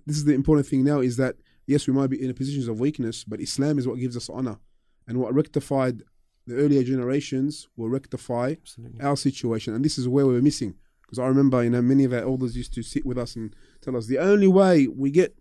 [0.07, 2.69] this is the important thing now is that yes we might be in a position
[2.71, 4.57] of weakness but islam is what gives us honor
[5.07, 6.03] and what rectified
[6.47, 9.01] the earlier generations will rectify Absolutely.
[9.03, 12.13] our situation and this is where we're missing because i remember you know many of
[12.15, 15.37] our elders used to sit with us and tell us the only way we get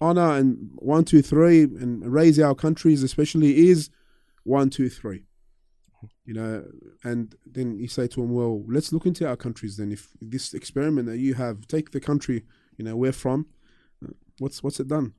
[0.00, 3.90] honor and one two three and raise our countries especially is
[4.44, 5.24] one two three.
[6.24, 6.64] You know
[7.04, 9.92] and then you say to them well let's look into our countries then.
[9.92, 12.44] If this experiment that you have take the country
[12.76, 13.46] you know we're from
[14.38, 15.14] what's what's it done?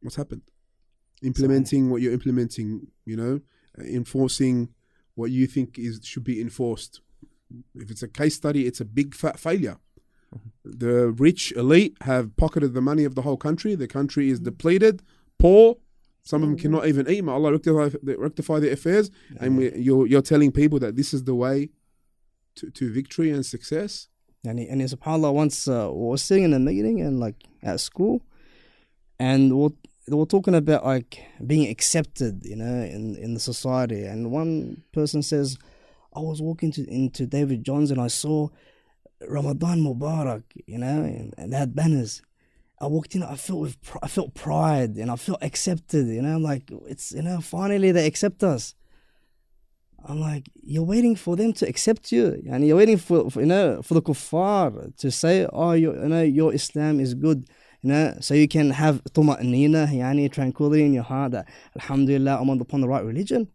[0.00, 0.42] What's happened?
[1.22, 3.40] Implementing what you're implementing you know
[3.78, 4.70] enforcing
[5.14, 7.00] what you think is should be enforced.
[7.74, 9.78] If it's a case study it's a big fat failure
[10.64, 15.02] the rich elite have pocketed the money of the whole country the country is depleted
[15.38, 15.76] poor
[16.28, 17.24] some of them cannot even eat.
[17.24, 19.10] May Allah rectify, rectify their affairs,
[19.40, 21.70] and we, you're you're telling people that this is the way
[22.56, 24.08] to, to victory and success.
[24.44, 28.22] And, and subhanAllah, once uh, we were sitting in a meeting and like at school,
[29.18, 29.70] and we're,
[30.08, 34.04] were talking about like being accepted, you know, in, in the society.
[34.04, 35.56] And one person says,
[36.14, 38.50] I was walking to, into David Jones and I saw
[39.26, 41.02] Ramadan Mubarak, you know,
[41.36, 42.22] and, they had banners.
[42.80, 46.36] I walked in, I felt with, I felt pride and I felt accepted, you know.
[46.36, 48.74] I'm like, it's, you know, finally they accept us.
[50.04, 53.46] I'm like, you're waiting for them to accept you, and you're waiting for, for you
[53.46, 57.48] know for the kuffar to say, oh, you, you know, your Islam is good,
[57.82, 62.48] you know, so you can have tuma'nina, yani tranquility in your heart that Alhamdulillah, I'm
[62.48, 63.48] on upon the right religion.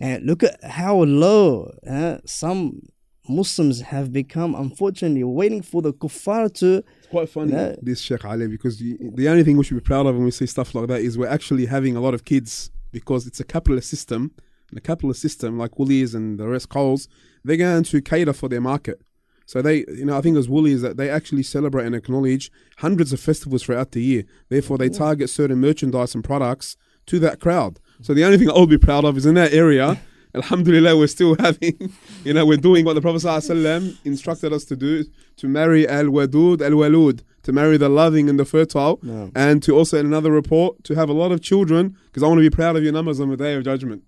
[0.00, 2.82] And look at how low uh, some
[3.28, 4.54] Muslims have become.
[4.54, 9.28] Unfortunately, waiting for the kuffar to It's quite funny this Sheikh Ali because you, the
[9.28, 11.28] only thing we should be proud of when we see stuff like that is we're
[11.28, 14.32] actually having a lot of kids because it's a capitalist system.
[14.70, 17.08] And a capitalist system like Woolies and the rest Coles,
[17.42, 19.00] they're going to cater for their market.
[19.46, 23.14] So they, you know, I think as Woolies that they actually celebrate and acknowledge hundreds
[23.14, 24.24] of festivals throughout the year.
[24.50, 27.80] Therefore, they target certain merchandise and products to that crowd.
[28.02, 29.98] So the only thing I'll be proud of is in that area.
[30.38, 31.92] Alhamdulillah, we're still having,
[32.24, 35.04] you know, we're doing what the Prophet ﷺ instructed us to do
[35.36, 39.30] to marry Al Wadud, Al Walud, to marry the loving and the fertile, no.
[39.34, 42.38] and to also, in another report, to have a lot of children because I want
[42.38, 44.04] to be proud of your numbers on the day of judgment.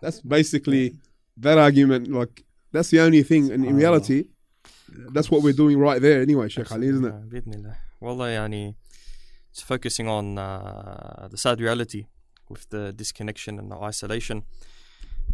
[0.00, 0.96] That's basically
[1.38, 2.10] that argument.
[2.10, 3.50] Like, that's the only thing.
[3.50, 4.24] And in reality,
[4.88, 7.14] that's what we're doing right there anyway, Sheikh Ali, isn't it?
[8.00, 8.74] Wallah, yani,
[9.50, 12.06] it's focusing on uh, the sad reality
[12.48, 14.42] with the disconnection and the isolation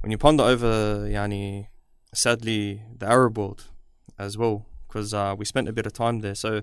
[0.01, 1.67] when you ponder over yani
[2.13, 3.65] sadly the Arab world
[4.19, 6.35] as well because uh, we spent a bit of time there.
[6.35, 6.63] So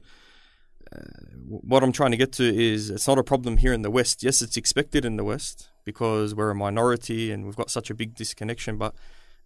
[0.91, 1.00] uh,
[1.45, 4.21] what I'm trying to get to is it's not a problem here in the West.
[4.21, 7.95] Yes, it's expected in the West because we're a minority and we've got such a
[7.95, 8.78] big disconnection.
[8.78, 8.93] But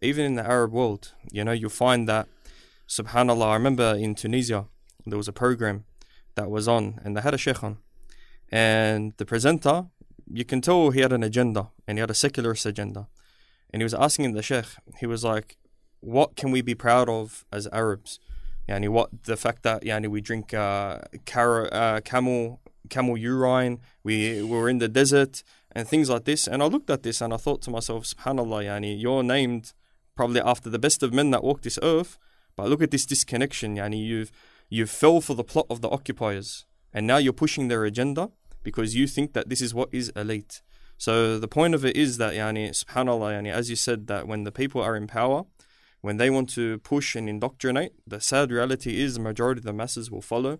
[0.01, 2.27] even in the Arab world, you know, you'll find that
[2.87, 3.49] Subhanallah.
[3.49, 4.65] I remember in Tunisia
[5.05, 5.85] there was a program
[6.35, 7.77] that was on and they had a sheikh on,
[8.51, 9.85] and the presenter.
[10.33, 13.09] You can tell he had an agenda and he had a secularist agenda
[13.71, 14.65] and he was asking the sheikh,
[14.99, 15.57] he was like,
[16.01, 18.19] what can we be proud of as Arabs?
[18.67, 24.43] Yani what the fact that yani we drink uh, car- uh, camel camel urine, we
[24.43, 26.47] were in the desert and things like this.
[26.47, 29.73] And I looked at this and I thought to myself, Subhanallah, yani you're named
[30.15, 32.17] probably after the best of men that walk this earth.
[32.55, 34.31] But look at this disconnection, yani you've
[34.69, 38.29] you fell for the plot of the occupiers, and now you're pushing their agenda
[38.63, 40.61] because you think that this is what is elite.
[41.01, 44.43] So the point of it is that yani Subhanallah, yani as you said that when
[44.43, 45.45] the people are in power,
[46.01, 49.73] when they want to push and indoctrinate, the sad reality is the majority of the
[49.73, 50.59] masses will follow.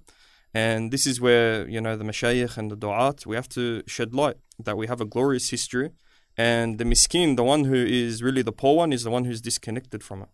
[0.51, 4.15] And this is where, you know, the mashayikh and the du'at, we have to shed
[4.15, 5.91] light that we have a glorious history.
[6.35, 9.41] And the miskin, the one who is really the poor one, is the one who's
[9.41, 10.29] disconnected from it.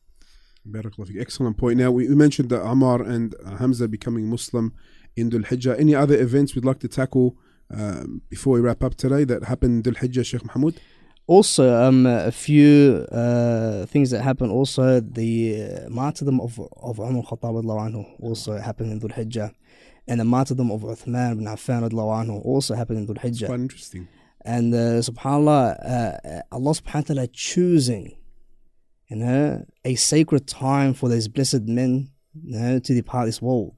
[1.20, 1.80] Excellent point.
[1.80, 4.74] Now, we, mentioned that Umar and Hamza becoming Muslim
[5.18, 5.78] in Dhul Hijjah.
[5.78, 7.36] Any other events we'd like to tackle
[7.72, 10.80] um, before we wrap up today that happened in Dhul Hijjah, Sheikh Mahmoud?
[11.28, 14.52] Also, um, a few uh, things that happened.
[14.52, 19.52] Also, the uh, martyrdom of of Umar Khattab anhu also happened in Dhul Hijjah,
[20.08, 23.48] and the martyrdom of Uthman bin Affan anhu also happened in Dhul Hijjah.
[23.48, 24.08] Quite interesting.
[24.46, 28.18] And uh, Subhanallah, uh, Allah Subhanahu wa Taala choosing,
[29.10, 33.78] you know, a sacred time for these blessed men, you know, to depart this world.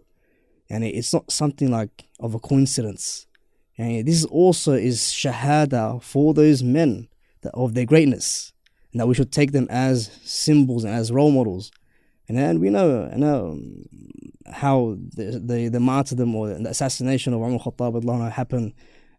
[0.69, 3.25] and it's not something like of a coincidence.
[3.79, 7.07] And this also is shahada for those men
[7.53, 8.51] of their greatness,
[8.91, 11.71] and that we should take them as symbols and as role models.
[12.27, 13.57] And then we know, know
[14.51, 18.73] how the, the, the martyrdom or the assassination of Umar Khattab happened.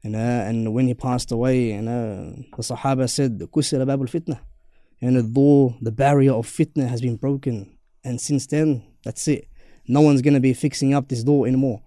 [0.05, 4.41] You know, and when he passed away, the Sahaba said, Kusira babul fitna.
[5.01, 9.49] And though the barrier of fitna has been broken, and since then, that's it.
[9.89, 11.81] No one's going to be fixing up this door anymore.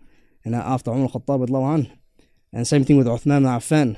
[0.44, 2.03] And after Umar Khattab,
[2.54, 3.98] and same thing with Uthman ibn Affan.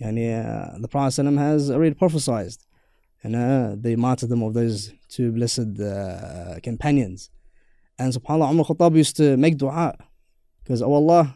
[0.00, 2.52] Yani, uh, the Prophet has already prophesied
[3.22, 7.30] and uh, the martyrdom of those two blessed uh, companions.
[7.98, 9.94] And subhanAllah, Umar Khattab used to make dua
[10.62, 11.34] because, oh Allah,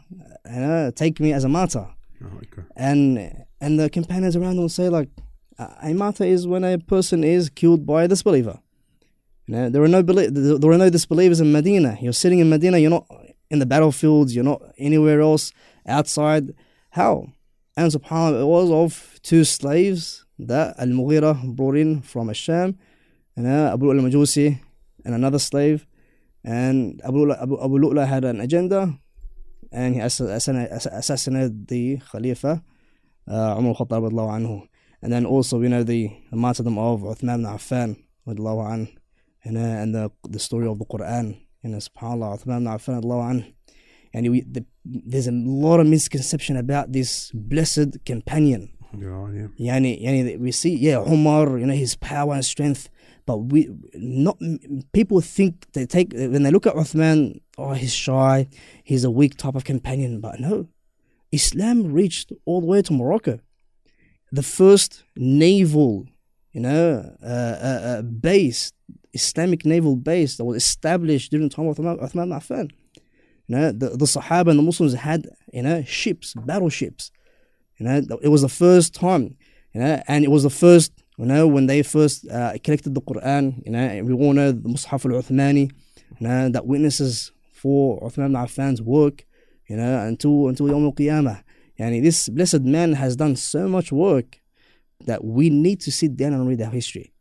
[0.49, 1.87] uh, take me as a martyr.
[2.23, 2.63] Oh, okay.
[2.75, 5.09] And and the companions around will say like,
[5.59, 8.59] a martyr is when a person is killed by a disbeliever.
[9.45, 11.97] You know, there are no there are no disbelievers in Medina.
[12.01, 12.79] You're sitting in Medina.
[12.79, 13.05] You're not
[13.51, 14.33] in the battlefields.
[14.33, 15.51] You're not anywhere else
[15.87, 16.53] outside.
[16.91, 17.27] How?
[17.77, 22.75] And subhanAllah, it was of two slaves that Al Mughira brought in from Asham,
[23.35, 24.59] and uh, Abu al Majusi,
[25.03, 25.85] and another slave.
[26.43, 28.97] And Abu, Abu, Abu Lu'la had an agenda,
[29.71, 32.63] and he assassinated the Khalifa,
[33.27, 34.67] uh, Umar al Khattab.
[35.01, 38.95] And then also, we know the, the martyrdom of Uthman ibn Affan, anhu,
[39.43, 41.41] and, uh, and the, the story of the Quran.
[41.61, 43.54] You know, subhanAllah, Uthman ibn Affan.
[44.15, 49.73] And we, the, there's a lot of misconception about this blessed companion yeah, yeah.
[49.73, 52.89] Yani, yani we see, yeah, Umar, you know, his power and strength,
[53.25, 54.37] but we not
[54.93, 58.47] people think they take when they look at Uthman, oh, he's shy,
[58.83, 60.67] he's a weak type of companion, but no,
[61.31, 63.39] Islam reached all the way to Morocco,
[64.31, 66.07] the first naval,
[66.51, 68.71] you know, uh, uh, uh, base,
[69.13, 72.71] Islamic naval base that was established during the time of Uthman, Uthman Affan.
[73.47, 77.11] You know, the, the Sahaba and the Muslims had, you know, ships, battleships
[77.77, 79.35] you know, it was the first time,
[79.73, 83.01] you know, and it was the first, you know, when they first uh, collected the
[83.01, 85.71] Quran, you know, we all know the Mus'haf al-Uthmani,
[86.19, 89.25] you know, that witnesses for Uthman ibn Affan's work,
[89.67, 91.43] you know, until until Yom al-Qiyamah.
[91.79, 94.39] Yani this blessed man has done so much work
[95.05, 97.11] that we need to sit down and read our history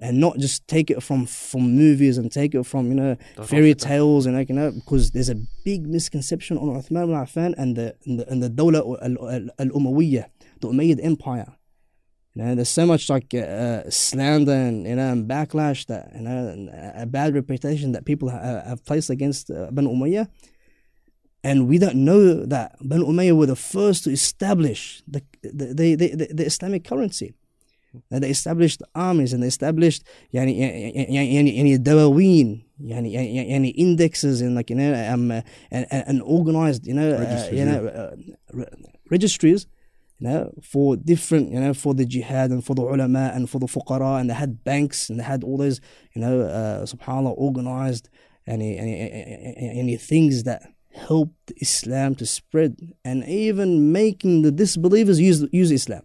[0.00, 3.74] and not just take it from from movies and take it from you know fairy
[3.74, 7.76] tales and like you know because there's a big misconception on Uthman ibn Affan and
[7.76, 8.80] the and the, and the Dawla
[9.58, 10.26] al Umayyah,
[10.60, 11.54] the Umayyad Empire.
[12.34, 16.20] You know, there's so much like uh, slander and you know and backlash that you
[16.20, 20.28] know a bad reputation that people ha- have placed against uh, Banu Umayyah.
[21.44, 25.94] And we don't know that Banu Umayyah were the first to establish the the, the,
[25.96, 27.34] the, the Islamic currency
[28.09, 30.03] And they established armies and they established
[30.33, 35.31] يعني يعني يعني دواوين يعني يعني indexes and like you know um,
[35.71, 38.65] and, and organized you know uh, you know uh,
[39.11, 39.67] registries
[40.19, 43.59] you know for different you know for the jihad and for the ulama and for
[43.59, 45.79] the fuqara and they had banks and they had all those
[46.15, 48.09] you know uh, subhanallah organized
[48.47, 48.95] any any
[49.81, 50.61] any things that
[50.93, 56.03] helped Islam to spread and even making the disbelievers use use Islam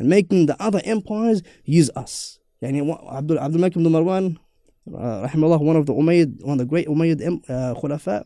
[0.00, 2.38] and making the other empires use us.
[2.62, 2.80] Yani
[3.12, 4.38] Abdul Abdul Malik ibn Marwan,
[4.88, 8.24] uh, rahimahullah, one of the Umayyad, one of the great Umayyad uh, Khulafa,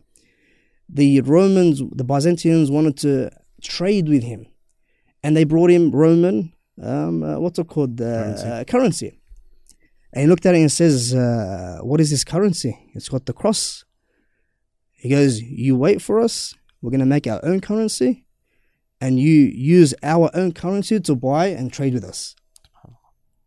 [0.89, 4.47] the Romans, the Byzantines wanted to trade with him,
[5.23, 8.47] and they brought him Roman, um, uh, what's it called, uh, currency.
[8.47, 9.21] Uh, currency.
[10.13, 12.79] And he looked at it and says, uh, "What is this currency?
[12.95, 13.85] It's got the cross."
[14.93, 16.55] He goes, "You wait for us.
[16.81, 18.24] We're going to make our own currency."
[19.01, 22.35] And you use our own currency to buy and trade with us.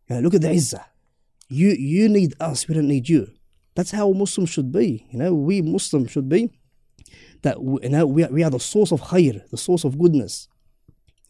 [0.08, 0.84] You look at the izzah.
[1.48, 3.28] You, you need us, we don't need you.
[3.74, 5.06] That's how Muslims should be.
[5.10, 6.50] You know, we Muslims should be
[7.42, 10.48] that you know we are, we are the source of khair, the source of goodness.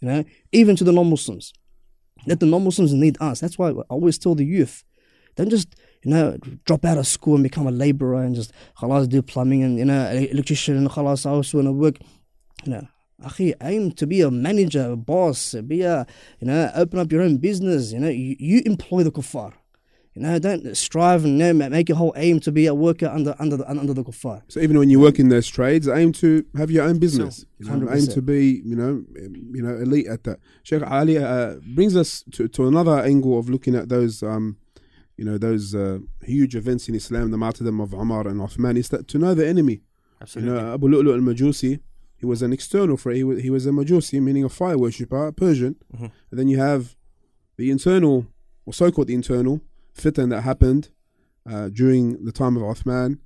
[0.00, 1.52] You know, even to the non-Muslims.
[2.26, 3.40] Let the non-Muslims need us.
[3.40, 4.84] That's why I always tell the youth,
[5.36, 9.08] don't just you know drop out of school and become a laborer and just khalas
[9.08, 11.98] do plumbing and you know electrician and khalas also want to work.
[12.64, 12.88] You know,
[13.22, 16.06] Akhi, aim to be a manager, a boss, be a,
[16.40, 17.92] you know, open up your own business.
[17.92, 19.54] You know, you, you employ the kuffar.
[20.14, 23.06] You know, don't strive and you know, make your whole aim to be a worker
[23.06, 24.42] under under the, under the kuffar.
[24.48, 27.44] So even when you work in those trades, aim to have your own business.
[27.62, 30.40] So, you know, aim to be, you know, you know, elite at that.
[30.62, 34.58] Sheikh Ali uh, brings us to, to another angle of looking at those, um,
[35.16, 38.88] you know, those uh, huge events in Islam, the martyrdom of Umar and Uthman, is
[38.88, 39.82] that to know the enemy.
[40.20, 40.52] Absolutely.
[40.52, 41.78] You know, Abu Lu'lu al-Majusi,
[42.18, 43.16] he was an external threat.
[43.16, 45.76] He was, he was a Majusi, meaning a fire worshipper, Persian.
[45.94, 46.04] Mm-hmm.
[46.30, 46.96] And then you have
[47.56, 48.26] the internal,
[48.66, 49.60] or so called the internal,
[49.96, 50.90] fitan that happened
[51.50, 53.18] uh, during the time of Uthman.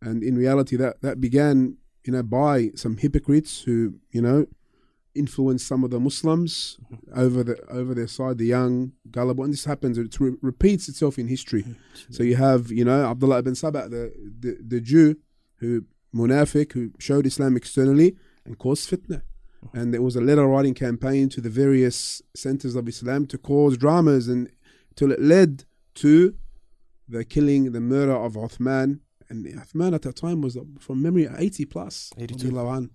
[0.00, 4.46] And in reality, that, that began you know, by some hypocrites who, you know,
[5.14, 6.78] influence some of the Muslims
[7.14, 9.98] over the over their side, the young, gullible, and this happens.
[9.98, 11.64] It re- repeats itself in history.
[12.10, 15.16] So you have, you know, Abdullah ibn Saba, the, the the Jew
[15.56, 15.84] who
[16.14, 18.16] munafiq who showed Islam externally
[18.46, 19.22] and caused fitna.
[19.72, 23.76] And there was a letter writing campaign to the various centers of Islam to cause
[23.76, 24.48] dramas and
[24.94, 25.64] till it led
[25.96, 26.34] to
[27.08, 29.00] the killing, the murder of Uthman.
[29.28, 32.12] And Uthman at that time was, from memory, 80 plus.
[32.16, 32.50] 82.
[32.50, 32.90] radiallahu anh.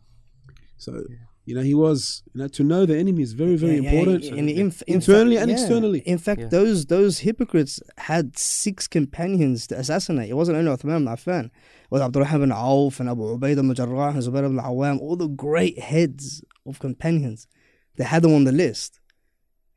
[1.43, 3.81] So, you know, he was, you know, to know the enemy is very, very Yeah,
[3.81, 4.25] yeah, important.
[4.25, 5.57] and in- in Internally fact- and yeah.
[5.57, 5.99] externally.
[6.05, 6.47] In fact, Yeah.
[6.49, 10.29] those those hypocrites had six companions to assassinate.
[10.29, 11.45] It wasn't only Uthman ibn Affan.
[11.45, 11.51] It
[11.91, 15.27] was Abdurrahman bin Auf and Abu Ubaidah ibn Jarrah and Zubair ibn Awam, all the
[15.27, 17.47] great heads of companions.
[17.97, 18.99] They had them on the list.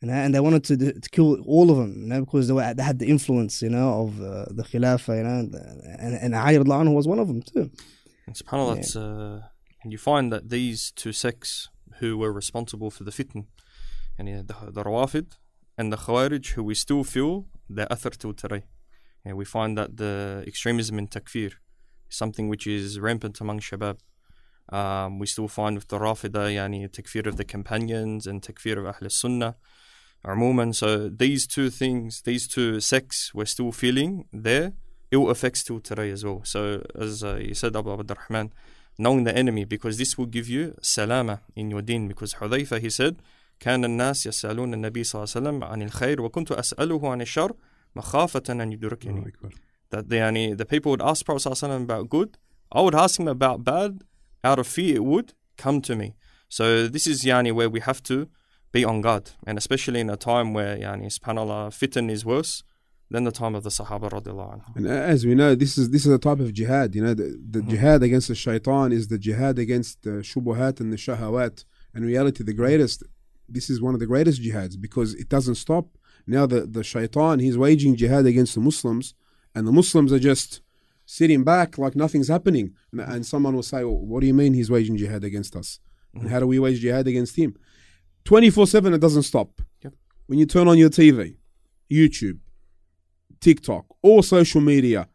[0.03, 2.53] You know, and they wanted to, to kill all of them, you know, because they,
[2.53, 5.55] were, they had the influence, you know, of uh, the Khilafah, you know, and,
[6.05, 7.71] and, and Ali was one of them too.
[8.27, 9.41] And subhanAllah, it's, uh,
[9.85, 11.69] and you find that these two sects
[12.01, 13.47] who were responsible for the fitn,
[14.19, 15.37] and the, the Rawafid
[15.79, 18.65] and the Khawarij, who we still feel their athar till today.
[19.25, 21.53] And we find that the extremism in takfir
[22.09, 23.99] something which is rampant among shabab.
[24.71, 28.87] Um, we still find with the Rafida, yani takfir of the companions and takfir of
[28.87, 29.57] Ahl Sunnah.
[30.25, 34.73] Umuman, so these two things, these two sects, we're still feeling their
[35.11, 36.41] ill effects till today as well.
[36.45, 38.51] So, as uh, you said, Abu Abd Rahman,
[38.98, 42.08] knowing the enemy, because this will give you salama in your deen.
[42.08, 43.22] Because Hudayfa, he said,
[43.60, 47.54] كان الناس يسألون النبي صلى الله عليه وسلم عن الخير وكنت أسأله عن الشر
[47.96, 49.34] مخافة أن يدركني.
[49.90, 52.38] That the, yani, the people would ask Prophet صلى الله عليه وسلم about good.
[52.72, 54.04] I would ask him about bad
[54.44, 56.16] out of fear it would come to me.
[56.48, 58.30] So this is yani where we have to
[58.72, 62.64] be on guard, and especially in a time where yani subhanallah fitan is worse
[63.15, 64.77] than the time of the Sahaba radiallahu anhu.
[64.77, 66.97] And as we know, this is this is a type of jihad.
[66.97, 67.71] You know, the, the hmm.
[67.71, 71.65] jihad against the shaitan is the jihad against the shubuhat and the shahawat.
[71.95, 73.05] In reality, the greatest.
[73.49, 75.87] This is one of the greatest jihads because it doesn't stop.
[76.27, 79.15] Now the the shaitan he's waging jihad against the Muslims,
[79.55, 80.61] and the Muslims are just
[81.07, 82.75] sitting back like nothing's happening.
[82.91, 85.79] And, and someone will say, well, "What do you mean he's waging jihad against us?
[86.15, 86.31] And hmm.
[86.31, 87.55] how do we wage jihad against him?"
[88.25, 89.63] Twenty four seven, it doesn't stop.
[89.85, 89.93] Yep.
[90.27, 91.37] When you turn on your TV,
[91.89, 92.39] YouTube,
[93.45, 95.07] TikTok, all social media,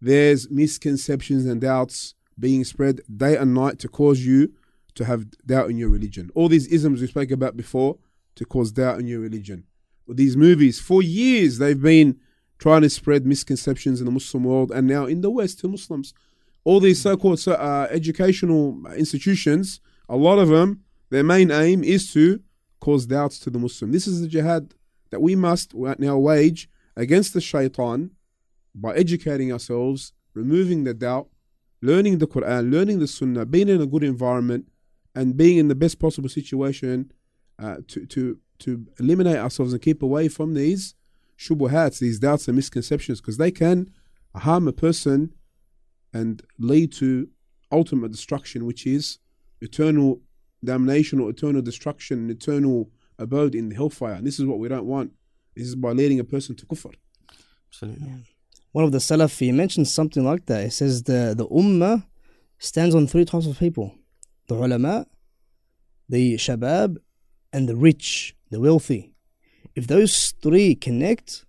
[0.00, 4.54] there's misconceptions and doubts being spread day and night to cause you
[4.94, 6.30] to have doubt in your religion.
[6.34, 7.98] All these isms we spoke about before
[8.36, 9.64] to cause doubt in your religion.
[10.08, 12.18] These movies, for years, they've been
[12.58, 16.14] trying to spread misconceptions in the Muslim world and now in the West to Muslims.
[16.64, 22.10] All these so called uh, educational institutions, a lot of them, their main aim is
[22.14, 22.40] to
[22.80, 23.92] cause doubts to the Muslim.
[23.92, 24.72] This is the jihad
[25.10, 28.10] that we must now wage against the shaitan
[28.74, 31.28] by educating ourselves, removing the doubt,
[31.82, 34.68] learning the Quran, learning the Sunnah, being in a good environment,
[35.14, 37.12] and being in the best possible situation
[37.58, 40.94] uh, to, to, to eliminate ourselves and keep away from these
[41.38, 43.90] shubuhats, these doubts and misconceptions, because they can
[44.34, 45.34] harm a person
[46.12, 47.28] and lead to
[47.70, 49.18] ultimate destruction, which is
[49.60, 50.20] eternal
[50.64, 54.14] damnation or eternal destruction eternal abode in the hellfire.
[54.14, 55.12] And this is what we don't want.
[55.56, 56.94] This is by leading a person to kufr.
[57.68, 58.08] Absolutely.
[58.72, 60.64] One of the Salaf, he mentions something like that.
[60.64, 62.04] He says the, the Ummah
[62.58, 63.94] stands on three types of people
[64.48, 65.06] the ulama,
[66.08, 66.96] the shabab,
[67.52, 69.14] and the rich, the wealthy.
[69.74, 71.44] If those three connect,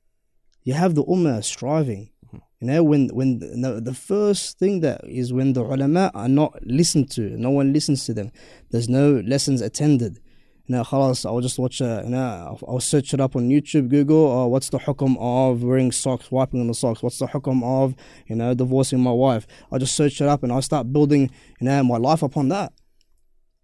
[0.63, 2.11] you have the Ummah striving.
[2.25, 2.37] Mm-hmm.
[2.59, 6.63] You know, when when the, the first thing that is when the ulama are not
[6.65, 8.31] listened to, no one listens to them.
[8.71, 10.19] There's no lessons attended.
[10.67, 14.47] Know, khalas, I'll just watch a, you I'll, search it up on YouTube, Google, uh,
[14.47, 17.03] what's the hukum of wearing socks, wiping on the socks?
[17.03, 17.93] What's the hukum of,
[18.25, 19.45] you know, divorcing my wife?
[19.71, 22.73] I'll just search it up and I'll start building, you know, my life upon that.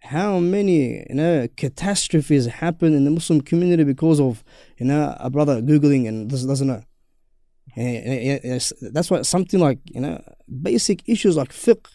[0.03, 4.43] How many, you know, catastrophes happen in the Muslim community because of,
[4.77, 6.83] you know, a brother Googling and doesn't know.
[7.75, 8.61] And,
[8.93, 10.21] that's why something like, you know,
[10.61, 11.87] basic issues like fiqh,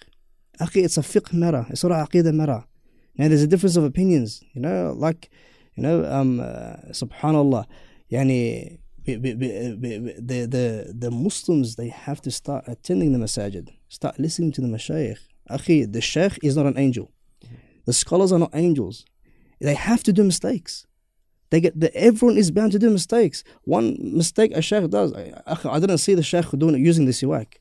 [0.60, 2.64] it's a fiqh matter, it's not a aqidah matter.
[3.18, 5.30] Now there's a difference of opinions, you know, like,
[5.74, 7.64] you know, um, uh, subhanallah,
[8.10, 13.70] yani, be- be- be- the, the, the Muslims, they have to start attending the masajid,
[13.88, 15.18] start listening to the mashayikh.
[15.50, 17.12] Akhi, the sheikh is not an angel.
[17.86, 19.04] The scholars are not angels.
[19.60, 20.86] They have to do mistakes.
[21.50, 23.44] They get the, everyone is bound to do mistakes.
[23.62, 27.54] One mistake a sheikh does, I, didn't see the sheikh doing it using the siwak.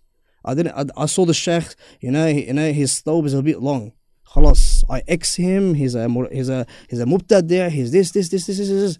[0.44, 0.74] I didn't.
[0.74, 1.76] I, I saw the sheikh.
[2.02, 3.94] You know, you know, his thobe is a bit long.
[4.28, 5.74] Khalas, I X him.
[5.74, 7.70] He's a he's a he's a mubtadi'.
[7.70, 8.70] He's this this this this this.
[8.70, 9.00] this.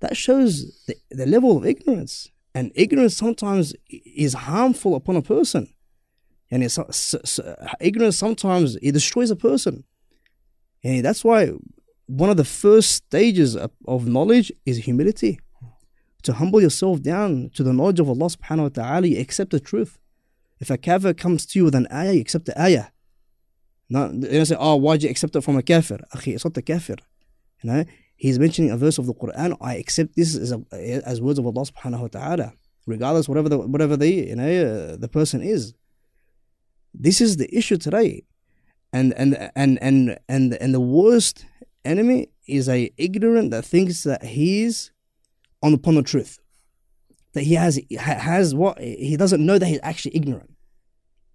[0.00, 5.72] That shows the, the level of ignorance, and ignorance sometimes is harmful upon a person.
[6.50, 9.84] And so, uh, so, so, ignorance sometimes it destroys a person.
[10.84, 11.52] And that's why
[12.06, 15.40] one of the first stages of, of knowledge is humility.
[16.22, 19.60] To humble yourself down to the knowledge of Allah subhanahu wa ta'ala, you accept the
[19.60, 19.98] truth.
[20.60, 22.86] If a kafir comes to you with an ayah, you accept the ayah.
[23.88, 25.98] You don't say, oh, why'd you accept it from a kafir?
[26.14, 26.96] Akhi, it's not the kafir.
[27.62, 27.84] You know,
[28.16, 29.56] he's mentioning a verse of the Quran.
[29.60, 30.62] I accept this as, a,
[31.06, 32.52] as words of Allah subhanahu wa ta'ala,
[32.86, 35.74] regardless whatever the, whatever the, you know, uh, the person is.
[36.92, 38.24] This is the issue today.
[38.92, 41.44] And, and, and, and, and, and the worst
[41.84, 44.90] enemy is a ignorant that thinks that he's
[45.62, 46.38] on upon the truth.
[47.34, 50.54] That he has has what he doesn't know that he's actually ignorant.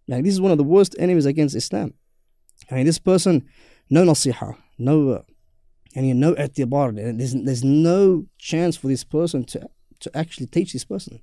[0.08, 1.94] Like this is one of the worst enemies against Islam.
[2.70, 3.48] I mean, this person,
[3.90, 5.24] no nasiha, no,
[5.96, 6.96] and no atibar.
[6.96, 9.70] There's there's no chance for this person to
[10.02, 11.22] to actually teach this person.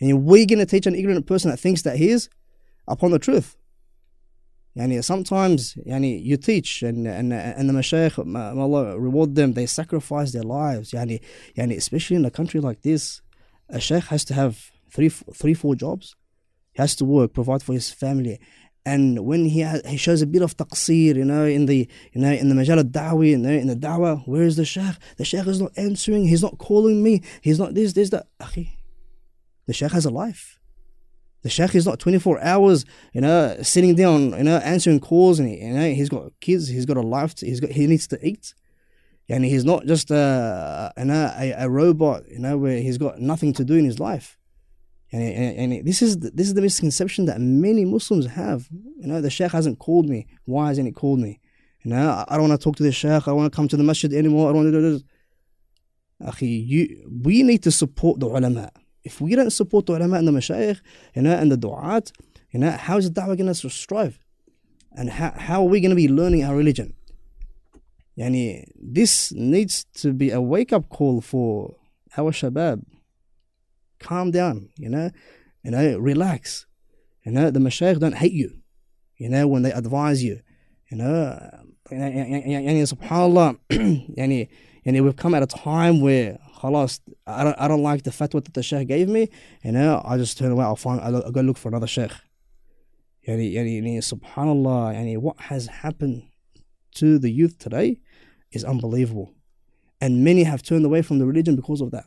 [0.00, 2.28] And we're going to teach an ignorant person that thinks that he is
[2.86, 3.56] upon the truth.
[4.76, 10.30] Yani sometimes yani you teach and and and the mashayikh Allah reward them they sacrifice
[10.32, 11.20] their lives yani
[11.56, 13.20] yani especially in a country like this
[13.68, 16.14] a sheikh has to have three three four jobs
[16.72, 18.38] he has to work provide for his family
[18.92, 22.20] and when he has, he shows a bit of taqsir you know in the you
[22.20, 25.24] know in the majal al-da'wi you know, in the da'wah where is the sheikh the
[25.24, 26.26] sheikh is not answering.
[26.26, 27.22] He's not calling me.
[27.40, 28.26] He's not this this that.
[28.40, 28.68] Akhi,
[29.66, 30.58] the sheikh has a life.
[31.42, 35.50] The sheikh is not 24 hours, you know, sitting down, you know, answering calls, and
[35.50, 38.26] you know, he's got kids, he's got a life, to, he's got, he needs to
[38.26, 38.54] eat,
[39.28, 43.20] and he's not just a, you know, a, a robot, you know, where he's got
[43.20, 44.37] nothing to do in his life.
[45.10, 48.68] And, and, this is the, this is the misconception that many Muslims have.
[48.70, 50.26] You know, the sheikh hasn't called me.
[50.44, 51.40] Why hasn't he called me?
[51.82, 53.10] You know, I, don't want to talk to the sheikh.
[53.10, 54.50] I don't want to come to the masjid anymore.
[54.50, 56.42] I don't want to do this.
[56.42, 58.70] You, we need to support the ulama.
[59.04, 60.80] If we don't support the ulama and the mashayikh,
[61.14, 62.12] you know, and the du'at,
[62.50, 64.18] you know, how is the da'wah going to strive?
[64.92, 66.94] And how, how are we going to be learning our religion?
[68.18, 71.76] Yani, this needs to be a wake up call for
[72.16, 72.84] our shabab
[73.98, 75.10] calm down, you know,
[75.62, 76.66] you know, relax.
[77.24, 78.60] You know, the mashaykh don't hate you,
[79.16, 80.40] you know, when they advise you,
[80.90, 81.50] you know.
[81.90, 84.48] And subhanAllah, yani,
[84.86, 88.44] yani we've come at a time where khalas, I don't, I don't like the fatwa
[88.44, 89.28] that the sheikh gave me,
[89.62, 92.12] you know, I just turn away, I'll find, I'll, I'll go look for another sheikh.
[93.26, 96.22] Yani, yani, yani, subhanAllah, yani, what has happened
[96.94, 98.00] to the youth today
[98.52, 99.34] is unbelievable.
[100.00, 102.06] And many have turned away from the religion because of that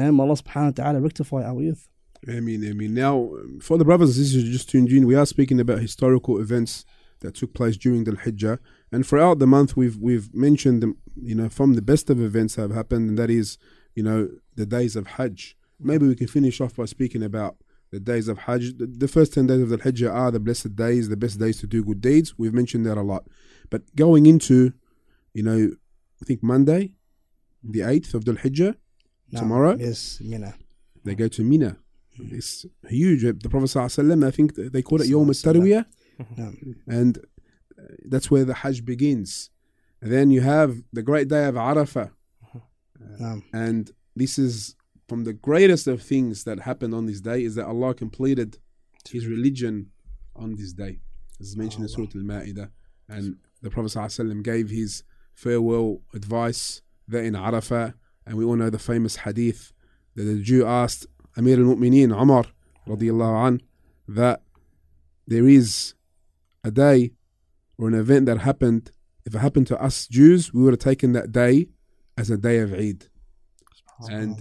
[0.00, 1.88] and Allah subhanahu wa ta'ala rectify our youth
[2.28, 3.30] I mean, I mean, now
[3.60, 6.84] for the brothers and sisters just tuned in, we are speaking about historical events
[7.20, 8.58] that took place during the Hijjah,
[8.92, 12.54] and throughout the month we've we've mentioned them, you know, from the best of events
[12.54, 13.58] that have happened, and that is,
[13.94, 15.56] you know, the days of Hajj.
[15.80, 17.56] Maybe we can finish off by speaking about
[17.90, 18.78] the days of Hajj.
[18.78, 21.58] The, the first 10 days of the Hijjah are the blessed days, the best days
[21.60, 22.38] to do good deeds.
[22.38, 23.26] We've mentioned that a lot.
[23.70, 24.72] But going into,
[25.32, 25.70] you know,
[26.22, 26.92] I think Monday,
[27.62, 28.76] the 8th of the Hijjah,
[29.30, 29.76] no, tomorrow.
[29.78, 30.54] Yes, Mina.
[31.04, 31.76] They go to Mina.
[32.18, 33.22] It's huge.
[33.22, 35.84] The Prophet, ﷺ, I think they call it Yom al
[36.86, 39.50] And uh, that's where the Hajj begins.
[40.00, 42.10] And then you have the great day of Arafah.
[43.52, 44.76] And this is
[45.08, 48.58] from the greatest of things that happened on this day is that Allah completed
[49.08, 49.90] His religion
[50.34, 51.00] on this day.
[51.40, 52.70] As mentioned in Surah Al Ma'idah.
[53.08, 55.02] And the Prophet ﷺ gave his
[55.34, 57.94] farewell advice there in Arafah.
[58.25, 59.73] And we all know the famous hadith
[60.15, 61.07] that the Jew asked
[61.37, 62.45] Amir al Mu'mineen, Umar,
[62.87, 63.61] radiallahu an,
[64.07, 64.41] that
[65.27, 65.93] there is
[66.63, 67.13] a day
[67.77, 68.91] or an event that happened,
[69.25, 71.69] if it happened to us Jews, we would have taken that day
[72.17, 73.05] as a day of Eid.
[74.09, 74.39] And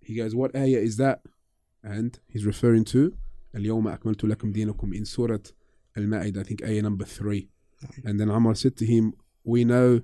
[0.00, 1.22] he goes, What ayah is that?
[1.82, 3.16] And he's referring to
[3.54, 5.38] اليوم أكملت لكم دينكم in Surah
[5.96, 7.48] Al-Ma'idah, I think ayah number three.
[8.04, 9.14] And then Amr said to him,
[9.44, 10.00] We know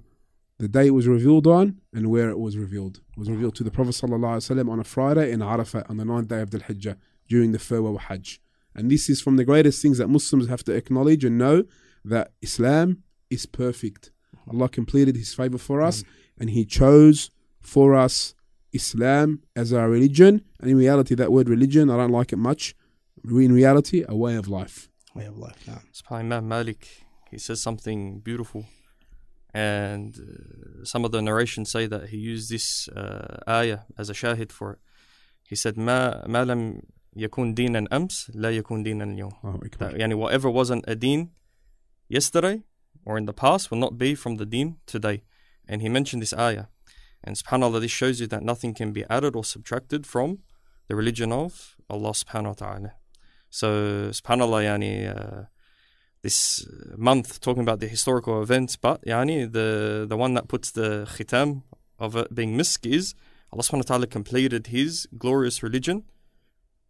[0.59, 2.97] the day it was revealed on and where it was revealed.
[2.97, 6.27] It was revealed to the Prophet ﷺ on a Friday in Arafah on the ninth
[6.27, 6.97] day of the Hijjah
[7.27, 8.39] during the farewell Hajj.
[8.75, 11.63] And this is from the greatest things that Muslims have to acknowledge and know
[12.05, 14.11] that Islam is perfect.
[14.51, 16.07] Allah completed His favor for us, mm.
[16.39, 17.29] and He chose
[17.61, 18.33] for us
[18.73, 20.41] Islam as our religion.
[20.59, 22.75] And in reality, that word religion, I don't like it much.
[23.23, 24.89] In reality, a way of life.
[25.15, 25.63] Way of life.
[25.67, 25.79] Yeah.
[26.09, 28.65] Imam Malik, he says something beautiful
[29.53, 34.13] and uh, some of the narrations say that he used this uh, ayah as a
[34.13, 34.79] shahid for it.
[35.47, 36.81] He said, "Ma ma lam
[37.15, 41.31] yakun dinan ams la yakun dinan yawm." That, yani whatever wasn't a deen
[42.09, 42.63] yesterday
[43.05, 45.23] or in the past will not be from the deen today.
[45.67, 46.65] And he mentioned this ayah.
[47.23, 50.39] And subhanallah, this shows you that nothing can be added or subtracted from
[50.87, 52.91] the religion of Allah subhanahu wa ta'ala.
[53.49, 55.45] So subhanallah, yani, uh,
[56.23, 56.65] this
[56.97, 61.63] month talking about the historical events, but yani, the, the one that puts the khitam
[61.99, 63.13] of it being misk is
[63.51, 66.03] Allah subhanahu wa ta'ala completed His glorious religion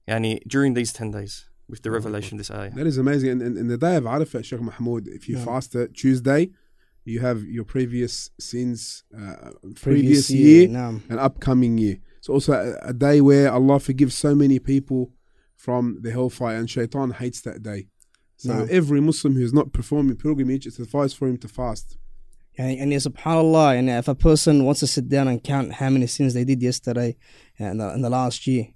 [0.08, 2.72] yani, during these 10 days with the revelation this ayah.
[2.72, 3.30] That is amazing.
[3.32, 5.46] And, and, and the day of Arafat, Sheikh Mahmoud, if you Yeah.
[5.46, 6.52] fast it Tuesday,
[7.04, 11.02] you have your previous sins, uh, previous, Previous year, naam.
[11.10, 11.98] and upcoming year.
[12.20, 15.12] It's also a, a day where Allah forgives so many people
[15.56, 17.88] from the hellfire, and Shaitan hates that day.
[18.44, 18.68] So No.
[18.70, 21.98] every Muslim who's not performing pilgrimage, it's advised for him to fast.
[22.58, 25.74] And, and yeah, subhanAllah, and uh, if a person wants to sit down and count
[25.74, 27.16] how many sins they did yesterday
[27.60, 28.68] uh, and the, in the last year,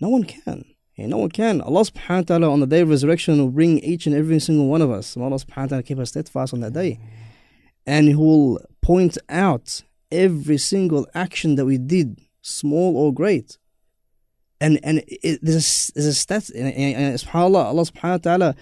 [0.00, 0.64] no one can.
[0.96, 1.60] Yeah, no one can.
[1.60, 4.68] Allah subhanahu wa ta'ala on the day of resurrection will bring each and every single
[4.68, 5.16] one of us.
[5.16, 7.00] May Allah subhanahu wa ta'ala keep us steadfast on that day.
[7.86, 13.58] And He will point out every single action that we did, small or great.
[14.60, 18.16] And and it, there's a, there's a stat, and, and, and subhanAllah, Allah subhanahu wa
[18.28, 18.54] ta'ala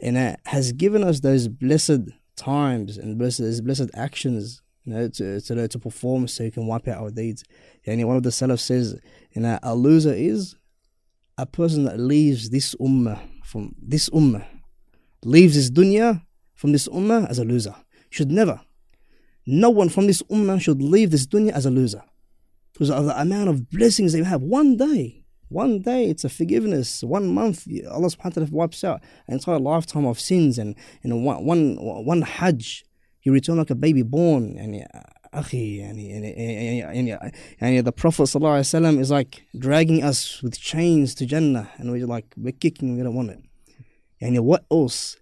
[0.00, 5.08] and, uh, has given us those blessed times and blessed, those blessed actions you know,
[5.08, 7.44] to, to, to perform so you can wipe out our deeds.
[7.86, 8.98] And one of the Salaf says,
[9.32, 10.56] you know, a loser is
[11.38, 14.44] a person that leaves this ummah from this ummah,
[15.24, 16.22] leaves this dunya
[16.54, 17.74] from this ummah as a loser.
[18.10, 18.60] Should never.
[19.46, 22.02] No one from this ummah should leave this dunya as a loser.
[22.72, 24.42] Because of the amount of blessings they have.
[24.42, 27.03] One day, one day it's a forgiveness.
[27.03, 31.25] One month, Allah subhanahu wa ta'ala wipes out an entire lifetime of sins and, and
[31.25, 32.83] one, one, one hajj,
[33.23, 34.57] you return like a baby born.
[34.57, 34.85] And
[35.33, 36.31] أخي يعني يعني
[36.79, 41.13] يعني, يعني, يعني the Prophet صلى الله عليه وسلم is like dragging us with chains
[41.15, 43.39] to Jannah and we're like we're kicking we don't want it
[44.21, 45.17] يعني what else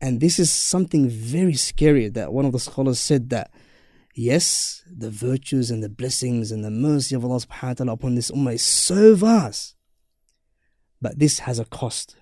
[0.00, 3.50] and this is something very scary that one of the scholars said that
[4.15, 8.15] yes the virtues and the blessings and the mercy of Allah subhanahu wa ta'ala upon
[8.15, 9.75] this ummah is so vast
[11.01, 12.15] but this has a cost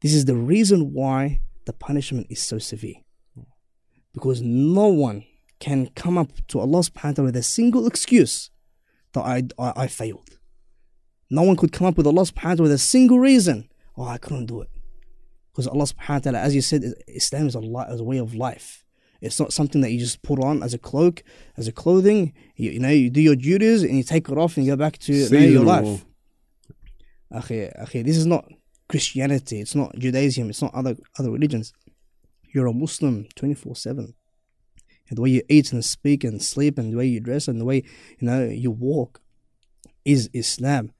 [0.00, 2.96] this is the reason why the punishment is so severe
[4.12, 5.24] because no one
[5.60, 8.50] can come up to Allah subhanahu wa ta'ala with a single excuse
[9.12, 10.38] that I, I, I failed.
[11.30, 14.04] No one could come up with Allah subhanahu wa ta'ala with a single reason, oh,
[14.04, 14.70] I couldn't do it.
[15.52, 18.18] Because Allah subhanahu wa ta'ala, as you said, Islam is a, li- is a way
[18.18, 18.84] of life.
[19.20, 21.24] It's not something that you just put on as a cloak,
[21.56, 22.32] as a clothing.
[22.56, 24.76] You, you know, you do your duties and you take it off and you go
[24.76, 26.04] back to you know, your life.
[27.34, 28.48] Okay, okay, this is not
[28.88, 29.60] Christianity.
[29.60, 30.48] It's not Judaism.
[30.50, 31.72] It's not other other religions.
[32.54, 34.14] You're a Muslim 24 7
[35.10, 37.64] the way you eat and speak and sleep and the way you dress and the
[37.64, 37.76] way
[38.18, 39.20] you know you walk
[40.04, 40.92] is Islam.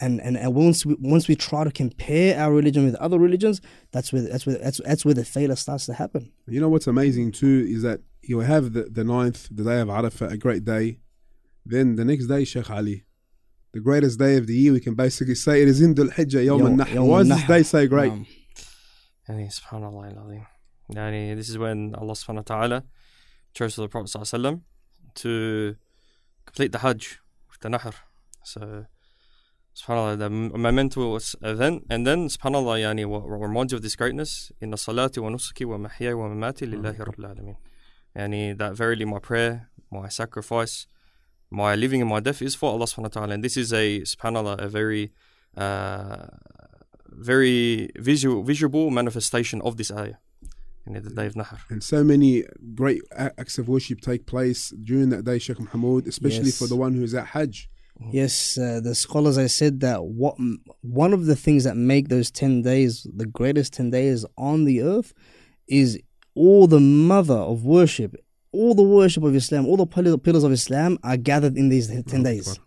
[0.00, 3.60] And and, and once we once we try to compare our religion with other religions,
[3.92, 6.32] that's where that's where that's, that's where the failure starts to happen.
[6.46, 9.90] You know what's amazing too is that you have the, the ninth, the day of
[9.90, 11.00] Arafat, a great day.
[11.66, 13.04] Then the next day, Sheikh Ali,
[13.72, 16.44] the greatest day of the year, we can basically say it is in Dhul Hijjah,
[16.46, 16.86] Yawm Yawm- al Nahr.
[16.86, 18.12] Yawm Why is this day so great?
[18.12, 18.26] Um,
[19.28, 20.46] Yani, subhanallah al-azim.
[20.92, 22.84] Yani, this is when Allah subhanahu wa ta'ala
[23.54, 24.60] chose the Prophet sallallahu alaihi wasallam
[25.14, 25.76] to
[26.46, 27.20] complete the Hajj
[27.50, 27.92] with the Nahr.
[28.44, 28.86] So,
[29.74, 31.86] subhanallah, the m- momentous event.
[31.90, 35.30] And then, subhanallah, yani, what, what reminds you of this greatness, in the salati wa
[35.30, 37.56] nusuki wa mahyaya wa mamati lillahi rabbil alameen.
[38.16, 40.86] Yani, that verily my prayer, my sacrifice,
[41.50, 43.34] my living and my death is for Allah subhanahu wa ta'ala.
[43.34, 45.12] And this is a, subhanallah, a very,
[45.56, 46.26] uh,
[47.08, 50.14] very visual, visual manifestation of this ayah
[50.86, 51.58] in the day of Nahr.
[51.68, 52.44] And so many
[52.74, 56.58] great acts of worship take place during that day, Sheikh Mahmoud, especially Yes.
[56.58, 57.68] for the one who is at Hajj.
[58.10, 60.36] Yes, uh, the scholars I said that what
[60.80, 64.82] one of the things that make those ten days the greatest ten days on the
[64.82, 65.12] earth
[65.68, 66.00] is
[66.34, 68.16] all the mother of worship,
[68.52, 72.22] all the worship of Islam, all the pillars of Islam are gathered in these ten
[72.22, 72.58] days.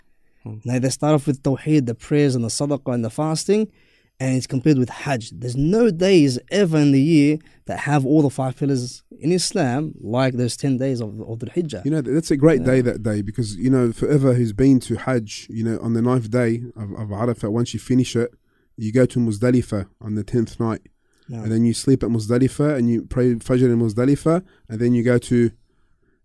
[0.65, 3.71] Now they start off with Tawheed, the prayers and the Sadaqah and the fasting,
[4.19, 5.31] and it's compared with Hajj.
[5.31, 9.93] There's no days ever in the year that have all the five pillars in Islam
[9.99, 11.83] like those ten days of, of the Hijjah.
[11.85, 14.95] You know, that's a great day that day because, you know, forever who's been to
[14.95, 18.33] Hajj, you know, on the ninth day of, of Arafat, once you finish it,
[18.77, 20.81] you go to Muzdalifah on the tenth night.
[21.27, 21.43] Yeah.
[21.43, 24.43] And then you sleep at Muzdalifah and you pray Fajr in Muzdalifah.
[24.69, 25.51] And then you go to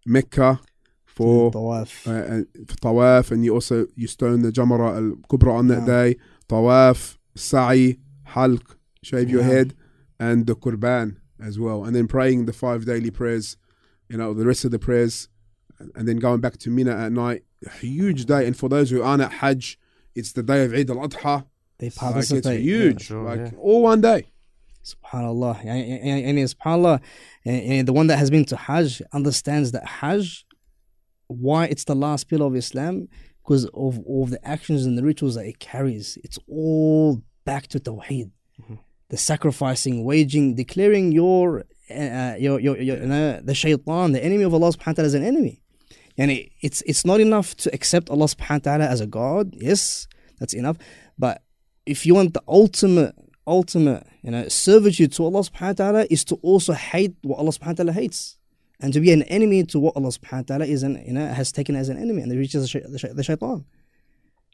[0.06, 0.60] Mecca
[1.04, 2.06] for, Tawaf.
[2.06, 3.30] uh, uh, for Tawaf.
[3.30, 5.86] And you also, you stone the Jamara al Kubra on that Yeah.
[5.86, 6.16] day.
[6.48, 7.98] Tawaf, Sa'i,
[8.28, 9.74] Halq, shave your head,
[10.18, 11.84] and the Qurban as well.
[11.84, 13.56] And then praying the five daily prayers,
[14.08, 15.28] you know, the rest of the prayers.
[15.94, 17.44] And then going back to Mina at night.
[17.66, 18.46] A huge day.
[18.46, 19.78] And for those who aren't at Hajj,
[20.14, 21.44] it's the day of Eid al Adha.
[21.78, 22.44] They Like, participate.
[22.46, 23.02] it's huge.
[23.02, 23.50] Sure, like yeah.
[23.58, 24.30] all one day.
[24.84, 25.60] Subhanallah.
[25.60, 27.00] And, and, and subhanallah,
[27.44, 30.46] and, and the one that has been to Hajj understands that Hajj,
[31.28, 33.08] why it's the last pillar of Islam,
[33.48, 36.18] because of all the actions and the rituals that it carries.
[36.22, 38.30] It's all back to Tawheed.
[39.08, 44.52] the sacrificing, waging, declaring your uh, your your, your you the shaitan, the enemy of
[44.52, 45.62] Allah subhanahu wa ta'ala as an enemy.
[46.18, 46.30] And
[46.60, 49.54] it's it's not enough to accept Allah subhanahu wa ta'ala as a God.
[49.54, 50.06] Yes,
[50.38, 50.76] that's enough.
[51.18, 51.40] But
[51.86, 53.14] if you want the ultimate
[53.46, 57.52] ultimate you know servitude to Allah subhanahu wa ta'ala is to also hate what Allah
[57.52, 58.36] subhanahu wa ta'ala hates.
[58.80, 61.26] And to be an enemy to what Allah subhanahu wa ta'ala is an, you know,
[61.26, 63.64] has taken as an enemy and which is the, the shaitan.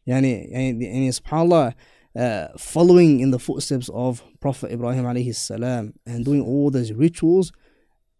[0.08, 1.74] Yani, yani, yani subhanAllah,
[2.16, 7.52] uh, following in the footsteps of Prophet Ibrahim alayhi salam and doing all those rituals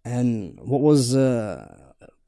[0.04, 1.66] and what was uh,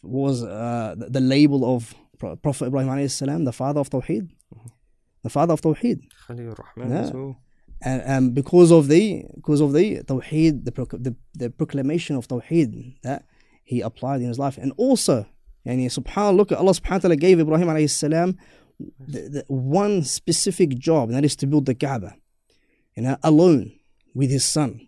[0.00, 4.30] what was uh, the label of Prophet Ibrahim alayhi salam, the father of Tawheed,
[5.22, 6.00] the father of Tawheed.
[6.76, 7.32] Yeah.
[7.82, 12.96] And, and because of the because of the Tawheed, the, the, the proclamation of Tawheed
[13.02, 13.26] that
[13.65, 15.25] he applied in his life, and also,
[15.65, 18.37] yani subhanallah, look, Allah subhanahu wa taala gave Ibrahim alayhi salam
[18.99, 22.15] the, the one specific job, and that is to build the Kaaba,
[22.95, 23.71] you know, alone
[24.13, 24.87] with his son.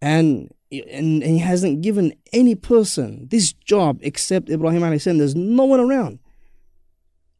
[0.00, 5.18] And, and, and he hasn't given any person this job except Ibrahim alayhi salam.
[5.18, 6.18] There's no one around.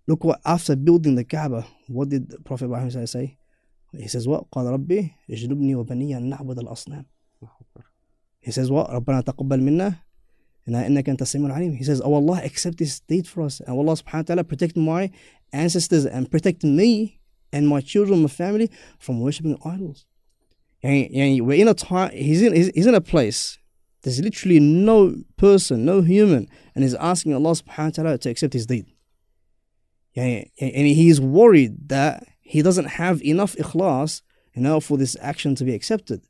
[0.07, 3.38] Look what, after building the Kaaba, what did Prophet Ibrahim say?
[3.93, 4.51] He says, What?
[4.51, 7.05] قال ربي اجنبني وبني أن نعبد الأصنام.
[8.40, 8.90] He says, What?
[8.90, 9.95] ربنا تقبل منا
[10.68, 11.76] إنك أنت السميع العليم.
[11.76, 13.61] He says, Oh Allah, accept this deed for us.
[13.61, 15.11] And Allah subhanahu wa ta'ala protect my
[15.53, 17.20] ancestors and protect me
[17.53, 20.07] and my children, my family from worshipping idols.
[20.82, 23.59] And, and we're in a time, he's in, he's, he's in a place,
[24.03, 28.53] there's literally no person, no human, and he's asking Allah subhanahu wa ta'ala to accept
[28.53, 28.86] his deed.
[30.16, 34.22] And, and he's worried that he doesn't have enough ikhlas,
[34.55, 36.22] you know, for this action to be accepted.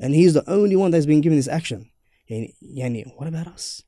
[0.00, 1.88] And he's the only one that's been given this action.
[2.29, 3.83] Yani, what about us?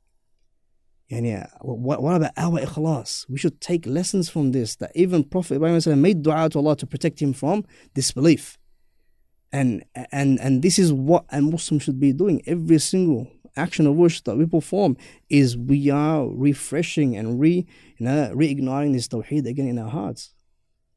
[1.62, 3.30] What, what about our ikhlas?
[3.30, 4.78] We should take lessons from this.
[4.78, 8.58] That even Prophet Ibrahim made dua to Allah to protect him from disbelief.
[9.52, 9.84] And
[10.14, 12.42] and and this is what a Muslim should be doing.
[12.48, 13.28] Every single
[13.58, 14.96] action of worship that we perform
[15.30, 17.68] is we are refreshing and re
[17.98, 20.34] you know reigniting this tawheed again in our hearts.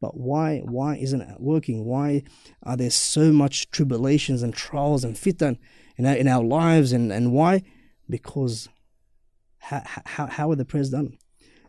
[0.01, 1.84] But why why isn't it working?
[1.84, 2.22] Why
[2.62, 5.59] are there so much tribulations and trials and fitan
[5.97, 6.92] in our, in our lives.
[6.92, 7.62] And, and why?
[8.09, 8.68] Because
[9.59, 11.18] how, how, how are the prayers done?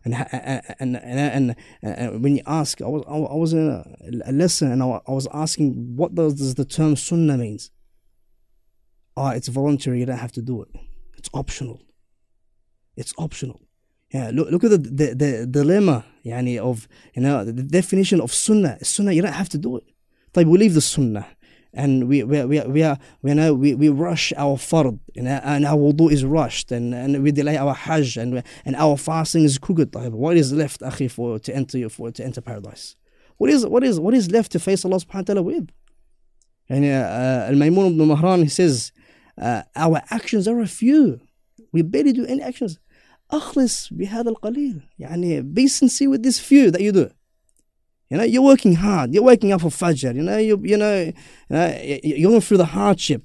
[0.03, 4.31] And, and, and, and, and when you ask, I was, I was in a, a
[4.31, 7.71] lesson and I, I was asking, what does, does the term sunnah means?
[9.17, 10.67] Ah, oh, it's voluntary, you don't have to do it.
[11.17, 11.81] It's optional.
[12.95, 13.61] It's optional.
[14.13, 18.31] Yeah, look, look at the, the, the dilemma yani, of you know, the definition of
[18.31, 18.77] sunnah.
[18.83, 19.83] Sunnah, you don't have to do it.
[20.33, 21.27] They believe the sunnah
[21.74, 25.64] and we we we we are we know we, we rush our fard and, and
[25.64, 29.58] our wudu is rushed and, and we delay our hajj and and our fasting is
[29.58, 32.96] crooked what is left akhi for to enter for to enter paradise
[33.36, 35.68] what is what is what is left to face Allah subhanahu wa ta'ala with
[36.68, 38.92] and uh, Al-Maymun ibn Mahran he says
[39.40, 41.20] uh, our actions are a few
[41.72, 42.78] we barely do any actions
[43.32, 47.10] أخلص بهذا القليل يعني be sincere with this few that you do
[48.09, 49.13] you know, you're working hard.
[49.13, 50.15] You're waking up for Fajr.
[50.15, 51.13] You know, you you know, you
[51.49, 53.23] know, you're going through the hardship.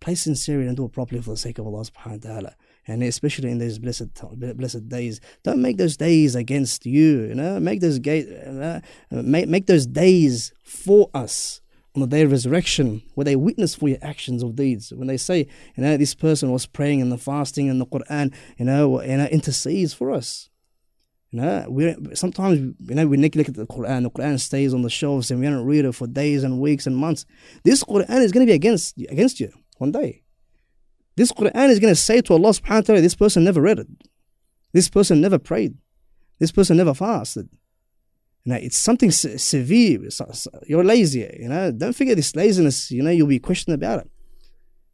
[0.00, 2.54] Play sincerely and do it properly for the sake of Allah Subhanahu wa Taala.
[2.86, 4.08] And especially in those blessed
[4.56, 7.22] blessed days, don't make those days against you.
[7.22, 8.80] You know, make those ga-
[9.10, 11.60] make make those days for us
[11.94, 14.92] on the day of resurrection, where they witness for your actions of deeds.
[14.92, 18.34] When they say, you know, this person was praying and the fasting and the Quran,
[18.58, 20.48] you know, you know, intercedes for us.
[21.34, 24.02] Know, we sometimes you know we neglect the Quran.
[24.02, 26.86] The Quran stays on the shelves and we don't read it for days and weeks
[26.86, 27.24] and months.
[27.64, 30.22] This Quran is going to be against against you one day.
[31.16, 33.78] This Quran is going to say to Allah Subhanahu wa Taala, "This person never read
[33.78, 33.86] it.
[34.74, 35.74] This person never prayed.
[36.38, 37.48] This person never fasted."
[38.44, 40.00] You know, it's something se- severe.
[40.66, 41.20] You're lazy.
[41.40, 42.90] You know, don't forget this laziness.
[42.90, 44.10] You know, you'll be questioned about it.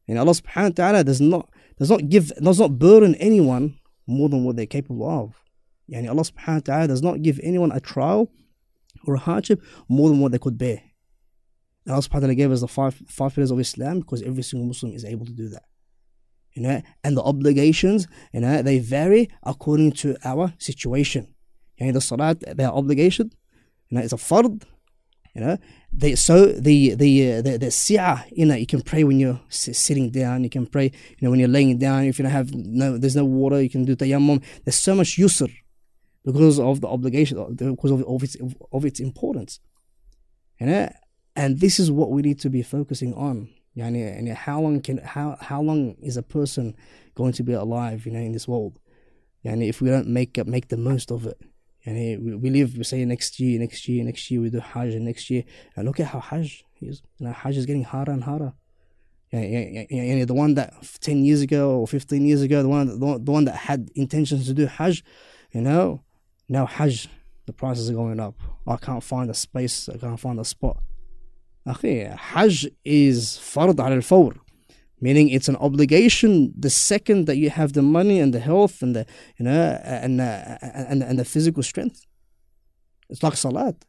[0.06, 3.76] And Allah Subhanahu wa Taala does not does not give does not burden anyone
[4.06, 5.42] more than what they're capable of.
[5.90, 8.30] Yani Allah subhanahu wa ta'ala does not give anyone a trial
[9.06, 10.82] or a hardship more than what they could bear.
[11.84, 14.42] And Allah subhanahu wa ta'ala gave us the five, five pillars of Islam because every
[14.42, 15.64] single Muslim is able to do that.
[16.52, 21.34] You know, and the obligations, you know, they vary according to our situation.
[21.76, 23.30] You know, the salat, their obligation,
[23.88, 24.64] you know, it's a fard,
[25.34, 25.56] you know,
[25.92, 30.10] they, so the the the, the si'ah, you know, you can pray when you're sitting
[30.10, 30.42] down.
[30.42, 32.04] You can pray, you know, when you're laying down.
[32.04, 34.42] If you don't have no, there's no water, you can do tayammum.
[34.64, 35.48] There's so much yusr
[36.24, 38.36] because of the obligation, because of, of its
[38.72, 39.60] of its importance.
[40.60, 40.92] You know?
[41.36, 43.48] And this is what we need to be focusing on.
[43.76, 46.74] Yani, and how long can how how long is a person
[47.14, 48.80] going to be alive, you know, in this world?
[49.44, 51.40] Yani, if we don't make make the most of it.
[51.86, 54.94] Yani, we, we live, we say next year, next year, next year we do Hajj,
[54.94, 55.44] and next year,
[55.76, 58.52] and look at how Hajj, He's, you know, Hajj is getting harder and harder.
[59.32, 62.88] Yeah, yeah, yeah, the one that 10 years ago or 15 years ago, the one,
[62.88, 65.04] the the one that had intentions to do Hajj,
[65.52, 66.02] you know,
[66.48, 67.08] now Hajj,
[67.46, 68.34] the prices are going up.
[68.66, 69.88] I can't find a space.
[69.88, 70.78] I can't find a spot.
[71.66, 74.34] Okay, Hajj is fard al fawr,
[75.00, 78.96] meaning it's an obligation the second that you have the money and the health and
[78.96, 79.04] the
[79.38, 82.06] you know and the, and, and the physical strength.
[83.10, 83.84] It's like salat.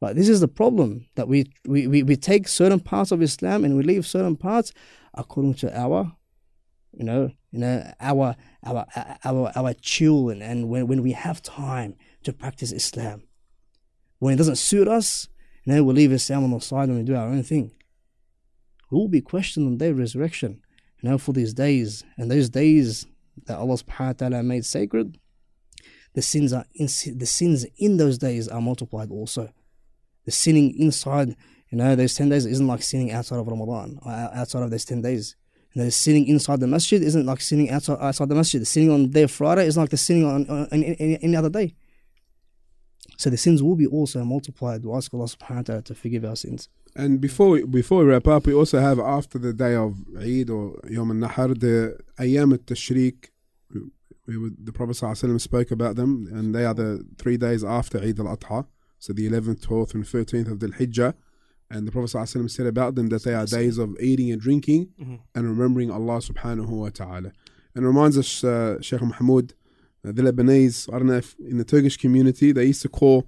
[0.00, 3.64] But this is the problem that we, we, we, we take certain parts of Islam
[3.64, 4.72] and we leave certain parts
[5.14, 6.12] according to our
[6.96, 8.86] you know you know our our
[9.24, 13.22] our our chill and, when, when we have time to practice Islam.
[14.18, 15.28] When it doesn't suit us
[15.64, 17.72] you know we leave Islam on the side and we do our own thing.
[18.90, 20.62] We will be questioned on day of resurrection
[21.02, 22.04] you know for these days.
[22.16, 23.06] And those days
[23.46, 25.18] that Allah subhanahu wa ta'ala made sacred
[26.14, 29.52] the sins are in, the sins in those days are multiplied also.
[30.24, 31.36] The sinning inside,
[31.70, 34.84] you know, those 10 days isn't like sinning outside of Ramadan, or outside of those
[34.84, 35.36] 10 days.
[35.74, 38.60] And the sinning inside the masjid isn't like sinning outside, outside the masjid.
[38.60, 41.36] The sinning on the day of Friday isn't like the sinning on, on any, any,
[41.36, 41.74] other day.
[43.16, 44.84] So the sins will be also multiplied.
[44.84, 46.68] We ask Allah subhanahu wa ta'ala to forgive our sins.
[46.96, 50.50] And before we, before we wrap up, we also have after the day of Eid
[50.50, 53.30] or Yom al-Nahar, the Ayyam al-Tashriq.
[54.26, 54.96] The Prophet
[55.40, 58.66] spoke about them, and they are the three days after Eid al-Adha
[59.04, 61.12] so the 11th, 12th, and 13th of the Hijjah.
[61.70, 64.88] And the Prophet ﷺ said about them that they are days of eating and drinking
[65.00, 65.16] mm-hmm.
[65.34, 67.32] and remembering Allah subhanahu wa ta'ala.
[67.74, 69.54] And reminds us, uh, Sheikh Mahmoud,
[70.06, 73.26] uh, the Lebanese, I don't know if in the Turkish community, they used to call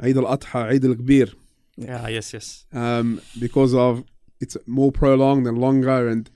[0.00, 1.34] Eid al-Adha Eid al-Kbir.
[1.76, 2.66] Yeah, yes, yes.
[2.72, 4.04] Um, because of
[4.40, 6.30] it's more prolonged and longer and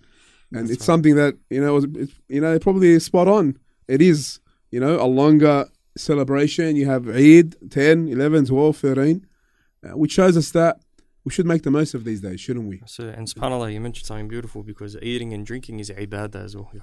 [0.52, 0.86] and That's it's right.
[0.86, 3.56] something that, you know, it's, you know, probably is spot on.
[3.88, 4.38] It is,
[4.70, 6.76] you know, a longer celebration.
[6.76, 9.26] You have Eid, 10, 11, 12, 13,
[9.84, 10.81] uh, which shows us that
[11.24, 12.82] we should make the most of these days, shouldn't we?
[12.86, 16.70] So, and subhanAllah, you mentioned something beautiful because eating and drinking is ibadah as well.
[16.74, 16.80] Yeah.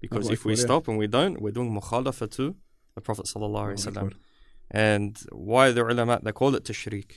[0.00, 2.56] Because if we stop and we don't, we're doing mukhalafa to
[2.94, 4.12] the Prophet sallallahu
[4.70, 7.12] And why the ulama, they call it tashriq,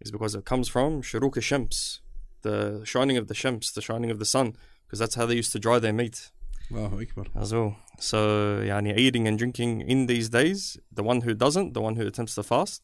[0.00, 2.00] is because it comes from shuruk shams,
[2.42, 4.56] the shining of the shams, the shining of the sun,
[4.86, 6.30] because that's how they used to dry their meat.
[6.72, 7.26] Allahu Akbar.
[7.36, 7.76] As well.
[7.98, 12.06] So, yani, eating and drinking in these days, the one who doesn't, the one who
[12.06, 12.82] attempts to fast,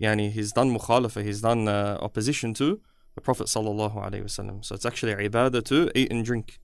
[0.00, 2.80] yani, he's done mukhalafa, he's done uh, opposition to
[3.14, 4.64] the Prophet sallallahu alaihi wasallam.
[4.64, 6.58] So it's actually ibadah to eat and drink.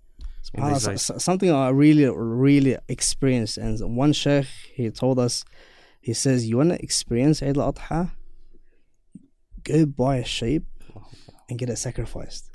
[0.56, 5.44] Uh, something I really, really experienced, and one sheikh he told us,
[6.00, 8.10] he says, "You want to experience Eid al-Adha?
[9.62, 10.64] Go buy a sheep
[11.48, 12.50] and get it sacrificed.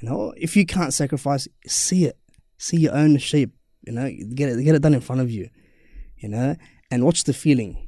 [0.00, 2.18] You know, if you can't sacrifice, see it
[2.58, 3.52] see your own sheep,
[3.82, 5.48] you know, get it, get it done in front of you,
[6.16, 6.56] you know,
[6.90, 7.83] and watch the feeling.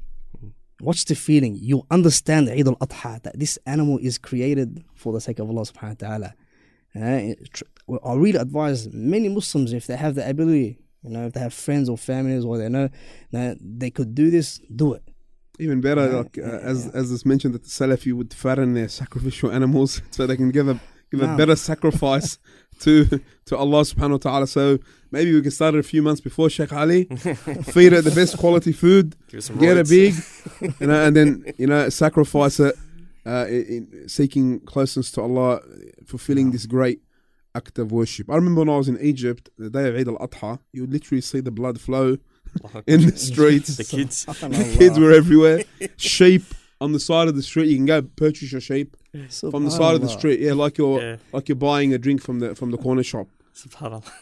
[0.81, 1.57] Watch the feeling.
[1.59, 5.62] You'll understand Eid al Adha that this animal is created for the sake of Allah
[5.62, 6.35] subhanahu wa ta'ala.
[6.95, 11.41] Uh, I really advise many Muslims if they have the ability, you know, if they
[11.41, 12.89] have friends or families or they know
[13.33, 15.03] that they could do this, do it.
[15.59, 17.01] Even better, yeah, like, uh, yeah, as yeah.
[17.01, 20.68] as is mentioned that the Salafi would fatten their sacrificial animals so they can give
[20.68, 20.79] a
[21.11, 22.39] give a better sacrifice
[22.81, 23.07] to
[23.47, 24.47] to Allah subhanahu wa ta'ala.
[24.47, 24.79] So
[25.11, 27.05] maybe we can start it a few months before Sheikh Ali,
[27.65, 30.15] feed it the best quality food, get it big,
[30.81, 32.77] you know, and then you know sacrifice it,
[33.27, 35.61] uh, in, seeking closeness to Allah,
[36.07, 37.01] fulfilling this great
[37.55, 38.31] act of worship.
[38.31, 41.23] I remember when I was in Egypt, the day of Eid al-Adha, you would literally
[41.23, 42.19] see the blood flow
[42.87, 43.77] in the streets.
[43.77, 45.65] the kids, the kids were everywhere.
[45.97, 46.43] Sheep
[46.81, 47.69] on the side of the street.
[47.69, 48.97] You can go purchase your sheep
[49.51, 50.41] from the side of the street.
[50.41, 51.17] Yeah, like you're yeah.
[51.33, 53.29] like you're buying a drink from the from the corner shop.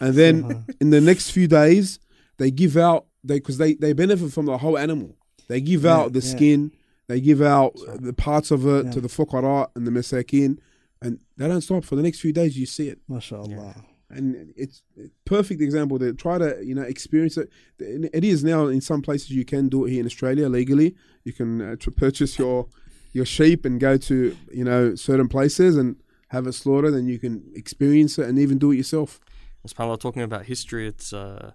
[0.00, 1.98] And then in the next few days,
[2.38, 5.16] they give out they because they they benefit from the whole animal.
[5.48, 6.36] They give yeah, out the yeah.
[6.36, 6.72] skin.
[7.06, 10.58] They give out the parts of it to the fuqara and the masakin,
[11.02, 12.56] and they don't stop for the next few days.
[12.58, 12.98] You see it.
[13.10, 18.44] MashaAllah and it's a perfect example to try to you know experience it it is
[18.44, 21.76] now in some places you can do it here in australia legally you can uh,
[21.96, 22.66] purchase your
[23.12, 25.96] your sheep and go to you know certain places and
[26.34, 29.20] have it slaughtered and you can experience it and even do it yourself
[29.66, 31.52] subhanAllah talking about history it's uh,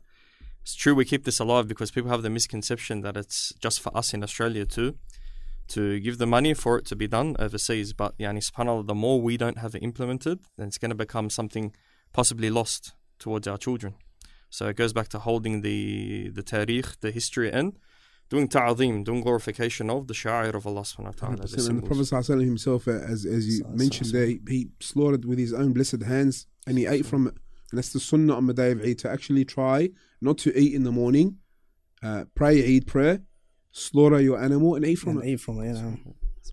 [0.63, 3.91] it's true we keep this alive because people have the misconception that it's just for
[3.95, 4.89] us in australia too
[5.75, 9.17] to give the money for it to be done overseas but yani subhanallah the more
[9.29, 11.71] we don't have it implemented then it's going to become something
[12.13, 13.95] possibly lost towards our children.
[14.49, 17.77] So it goes back to holding the the tariq, the history, and
[18.29, 21.47] doing ta'zim, doing glorification of the sha'ir of Allah subhanahu wa ta'ala.
[21.47, 25.39] The and the Prophet himself, uh, as, as you mentioned there, he, he slaughtered with
[25.39, 27.33] his own blessed hands and he ate from it.
[27.71, 29.89] And that's the sunnah on the day of Eid to actually try
[30.21, 31.37] not to eat in the morning,
[32.01, 33.21] uh, pray Eid prayer,
[33.71, 35.33] slaughter your animal and eat from and it.
[35.33, 35.97] Eat from it, you know.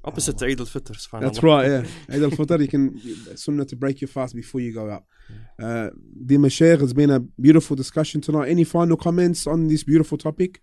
[0.05, 1.21] Opposite to Eid al-Fitr.
[1.21, 1.85] That's right, yeah.
[2.11, 5.05] Eid al-Fitr, you can, sunnah to break your fast before you go out.
[5.61, 5.91] Uh,
[6.25, 8.49] dear Mashaykh, it's been a beautiful discussion tonight.
[8.49, 10.61] Any final comments on this beautiful topic?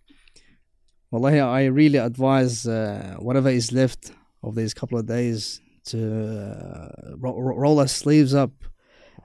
[1.13, 4.11] Wallahi, I really advise uh, whatever is left
[4.41, 8.49] of these couple of days to uh, ro- ro- roll our sleeves up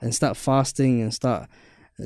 [0.02, 1.48] and start fasting and start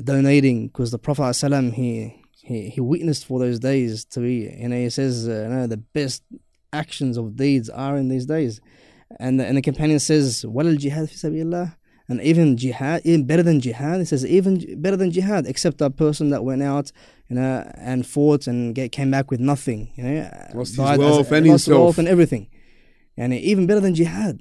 [0.05, 4.69] donating because the Prophet ﷺ, he, he he witnessed for those days to be you
[4.69, 6.23] know he says uh, you know, the best
[6.71, 8.61] actions of deeds are in these days.
[9.19, 11.75] And the, and the companion says wal jihad fi sabilillah
[12.13, 15.93] and even jihad even better than jihad he says even better than jihad except that
[15.97, 16.87] person that went out
[17.29, 17.51] you know
[17.91, 20.99] and fought and get, came back with nothing you know uh, Lost his died as
[20.99, 21.81] wealth a, and lost himself.
[21.81, 22.43] wealth and everything
[23.17, 24.35] and even better than jihad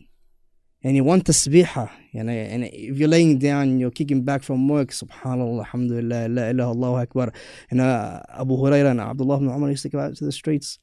[0.84, 4.68] and you want tasbihah you know, and if you're laying down you're kicking back from
[4.68, 7.32] work subhanallah alhamdulillah la ilaha allahu akbar
[7.70, 10.32] you uh, know Abu Hurairah and Abdullah ibn Umar used to go out to the
[10.32, 10.78] streets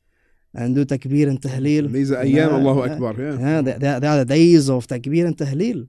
[0.53, 2.81] and do takbir and tahleel These are uh, ayyam, Allahu.
[2.91, 3.37] Akbar, yeah.
[3.37, 5.87] yeah, they, they, they are the days of takbir and tahleel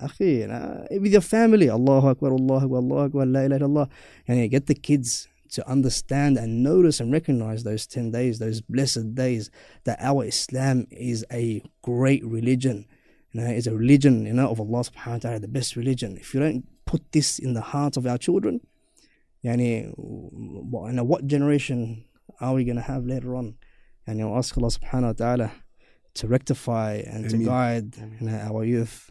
[0.00, 3.90] أخي you know, with your family Allahu Akbar Allahu Akbar Allahu Akbar La ilaha illallah
[4.28, 8.60] and you get the kids to understand and notice and recognize those 10 days those
[8.60, 9.50] blessed days
[9.84, 12.86] that our Islam is a great religion
[13.32, 16.16] you know, it's a religion you know of Allah subhanahu wa ta'ala the best religion
[16.18, 18.60] if you don't put this in the hearts of our children
[19.46, 22.04] yani, what, you know, what generation
[22.40, 23.54] are we going to have later on
[24.06, 25.52] and you know, ask Allah subhanahu wa ta'ala
[26.14, 27.46] to rectify and to Ameen.
[27.46, 29.10] guide you know, our youth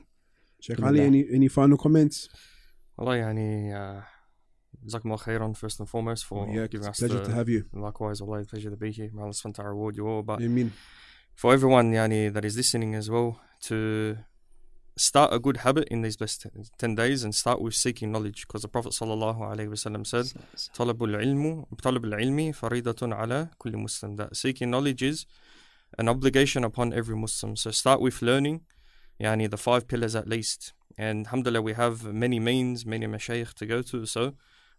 [0.60, 2.30] Sheikh Ali, any, any final comments?
[2.98, 4.04] والله يعني uh,
[4.84, 7.34] جزاكم الله خيرا first and foremost for yeah, giving it's us a pleasure the, to
[7.34, 7.66] have you.
[7.74, 10.42] likewise والله pleasure to be here may Allah subhanahu wa ta'ala reward you all but
[10.42, 10.72] Amen.
[11.36, 14.18] for everyone yani, that is listening as well to
[14.98, 18.62] start a good habit in these best 10 days and start with seeking knowledge because
[18.62, 20.26] the Prophet sallallahu alaihi wasallam said
[20.74, 25.26] طلب العلم طلب العلم فريضة على كل Muslim that seeking knowledge is
[25.98, 28.62] an obligation upon every Muslim so start with learning
[29.21, 30.73] yani the five pillars at least.
[30.97, 34.07] And alhamdulillah we have many means many mashayikh to go to.
[34.07, 34.35] So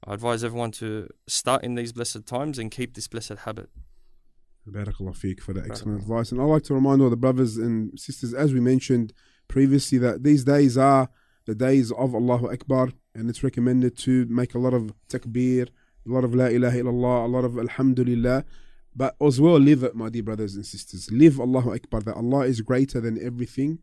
[0.05, 3.69] I advise everyone to start in these blessed times and keep this blessed habit.
[4.69, 6.31] Barakallah feek for that excellent advice.
[6.31, 9.13] And I'd like to remind all the brothers and sisters, as we mentioned
[9.47, 11.09] previously, that these days are
[11.45, 15.67] the days of Allahu Akbar, and it's recommended to make a lot of takbir,
[16.07, 18.45] a lot of La ilaha illallah, a lot of Alhamdulillah,
[18.95, 21.09] but as well live it, my dear brothers and sisters.
[21.11, 23.79] Live Allahu Akbar, that Allah is greater than everything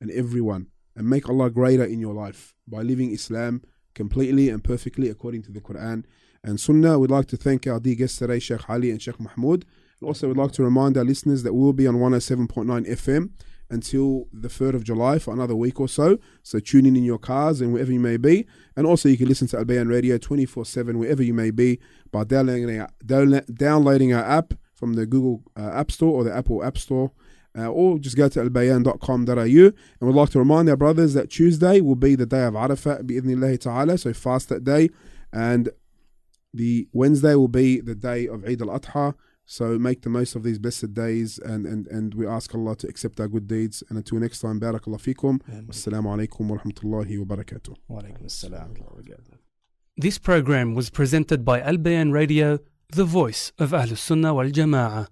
[0.00, 3.62] and everyone, and make Allah greater in your life by living Islam
[3.94, 6.04] completely and perfectly according to the Quran
[6.42, 6.98] and Sunnah.
[6.98, 9.64] We'd like to thank our dear guests today, Sheikh Ali and Sheikh Mahmoud.
[10.02, 13.30] Also, we'd like to remind our listeners that we'll be on 107.9 FM
[13.70, 16.18] until the 3rd of July for another week or so.
[16.42, 18.46] So tune in in your cars and wherever you may be.
[18.76, 21.80] And also, you can listen to Al Bayan Radio 24 7 wherever you may be
[22.12, 26.62] by downloading our, downloading our app from the Google uh, App Store or the Apple
[26.62, 27.10] App Store
[27.56, 29.32] uh, or just go to albayan.com.au.
[29.32, 33.06] And we'd like to remind our brothers that Tuesday will be the day of Arafat,
[33.06, 34.90] bi'idhnillahi ta'ala, so fast that day.
[35.32, 35.70] And
[36.52, 40.58] the Wednesday will be the day of Eid al-Adha, so make the most of these
[40.58, 43.82] blessed days and, and, and we ask Allah to accept our good deeds.
[43.88, 45.40] And until next time, barakallah fikum.
[45.66, 47.76] Wassalamu alaikum wa rahmatullahi wa barakatuh.
[47.86, 49.38] Wa alaikum
[49.96, 55.06] This program was presented by Al Bayan Radio, the voice of Ahlus Sunnah wal Jama'ah.